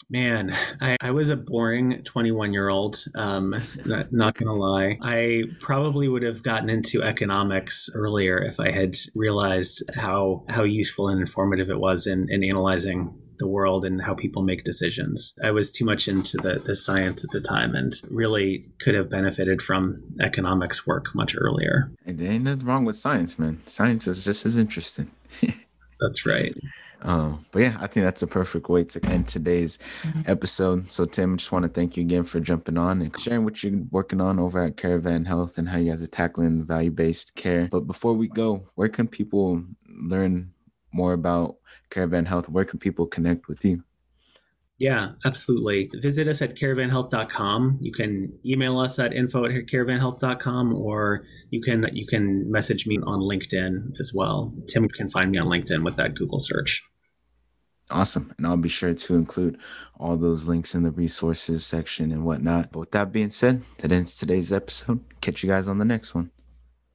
Man, 0.07 0.53
I, 0.81 0.97
I 1.01 1.11
was 1.11 1.29
a 1.29 1.37
boring 1.37 2.03
21 2.03 2.53
year 2.53 2.69
old. 2.69 2.97
Um, 3.15 3.55
not, 3.85 4.11
not 4.11 4.35
going 4.35 4.47
to 4.47 4.53
lie. 4.53 4.99
I 5.01 5.43
probably 5.59 6.07
would 6.07 6.21
have 6.21 6.43
gotten 6.43 6.69
into 6.69 7.01
economics 7.01 7.89
earlier 7.95 8.37
if 8.37 8.59
I 8.59 8.71
had 8.71 8.95
realized 9.15 9.83
how, 9.95 10.43
how 10.49 10.63
useful 10.63 11.07
and 11.07 11.21
informative 11.21 11.69
it 11.69 11.79
was 11.79 12.05
in, 12.05 12.27
in 12.29 12.43
analyzing 12.43 13.17
the 13.41 13.47
world 13.47 13.83
and 13.83 14.01
how 14.01 14.13
people 14.13 14.43
make 14.43 14.63
decisions. 14.63 15.33
I 15.43 15.51
was 15.51 15.71
too 15.71 15.83
much 15.83 16.07
into 16.07 16.37
the, 16.37 16.59
the 16.59 16.75
science 16.75 17.23
at 17.23 17.31
the 17.31 17.41
time 17.41 17.75
and 17.75 17.93
really 18.09 18.65
could 18.79 18.95
have 18.95 19.09
benefited 19.09 19.61
from 19.61 19.97
economics 20.21 20.87
work 20.87 21.13
much 21.13 21.35
earlier. 21.37 21.91
And 22.05 22.17
there 22.17 22.31
ain't 22.31 22.45
nothing 22.45 22.65
wrong 22.65 22.85
with 22.85 22.95
science, 22.95 23.37
man. 23.37 23.61
Science 23.65 24.07
is 24.07 24.23
just 24.23 24.45
as 24.45 24.55
interesting. 24.55 25.11
That's 25.99 26.25
right. 26.25 26.55
Um, 27.03 27.45
but 27.51 27.59
yeah, 27.59 27.77
I 27.79 27.87
think 27.87 28.03
that's 28.03 28.21
a 28.21 28.27
perfect 28.27 28.69
way 28.69 28.83
to 28.83 29.05
end 29.07 29.27
today's 29.27 29.79
episode. 30.27 30.91
So 30.91 31.05
Tim, 31.05 31.33
I 31.33 31.37
just 31.37 31.51
want 31.51 31.63
to 31.63 31.69
thank 31.69 31.97
you 31.97 32.03
again 32.03 32.23
for 32.23 32.39
jumping 32.39 32.77
on 32.77 33.01
and 33.01 33.19
sharing 33.19 33.43
what 33.43 33.63
you're 33.63 33.81
working 33.89 34.21
on 34.21 34.37
over 34.39 34.63
at 34.63 34.77
Caravan 34.77 35.25
Health 35.25 35.57
and 35.57 35.67
how 35.67 35.77
you 35.77 35.89
guys 35.89 36.03
are 36.03 36.07
tackling 36.07 36.63
value-based 36.63 37.35
care. 37.35 37.67
But 37.71 37.87
before 37.87 38.13
we 38.13 38.27
go, 38.27 38.65
where 38.75 38.87
can 38.89 39.07
people 39.07 39.63
learn 39.87 40.53
more 40.91 41.13
about 41.13 41.57
Caravan 41.89 42.25
Health? 42.25 42.49
Where 42.49 42.65
can 42.65 42.79
people 42.79 43.07
connect 43.07 43.47
with 43.47 43.63
you? 43.63 43.83
Yeah, 44.81 45.09
absolutely. 45.25 45.91
Visit 45.93 46.27
us 46.27 46.41
at 46.41 46.55
caravanhealth.com. 46.55 47.77
You 47.81 47.91
can 47.91 48.33
email 48.43 48.79
us 48.79 48.97
at 48.97 49.13
info 49.13 49.45
at 49.45 49.67
caravanhealth.com 49.67 50.73
or 50.75 51.23
you 51.51 51.61
can 51.61 51.87
you 51.93 52.07
can 52.07 52.51
message 52.51 52.87
me 52.87 52.97
on 52.97 53.19
LinkedIn 53.19 53.99
as 53.99 54.11
well. 54.11 54.51
Tim 54.67 54.89
can 54.89 55.07
find 55.07 55.29
me 55.29 55.37
on 55.37 55.45
LinkedIn 55.45 55.85
with 55.85 55.97
that 55.97 56.15
Google 56.15 56.39
search. 56.39 56.83
Awesome. 57.91 58.33
And 58.39 58.47
I'll 58.47 58.57
be 58.57 58.69
sure 58.69 58.93
to 58.93 59.15
include 59.15 59.59
all 59.99 60.17
those 60.17 60.45
links 60.45 60.73
in 60.73 60.81
the 60.81 60.91
resources 60.91 61.63
section 61.63 62.11
and 62.11 62.25
whatnot. 62.25 62.71
But 62.71 62.79
with 62.79 62.91
that 62.91 63.11
being 63.11 63.29
said, 63.29 63.61
that 63.79 63.91
ends 63.91 64.17
today's 64.17 64.51
episode. 64.51 65.03
Catch 65.21 65.43
you 65.43 65.49
guys 65.49 65.67
on 65.67 65.77
the 65.77 65.85
next 65.85 66.15
one. 66.15 66.31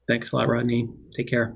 Thanks 0.08 0.32
a 0.32 0.36
lot, 0.36 0.48
Rodney. 0.48 0.88
Take 1.14 1.28
care. 1.28 1.54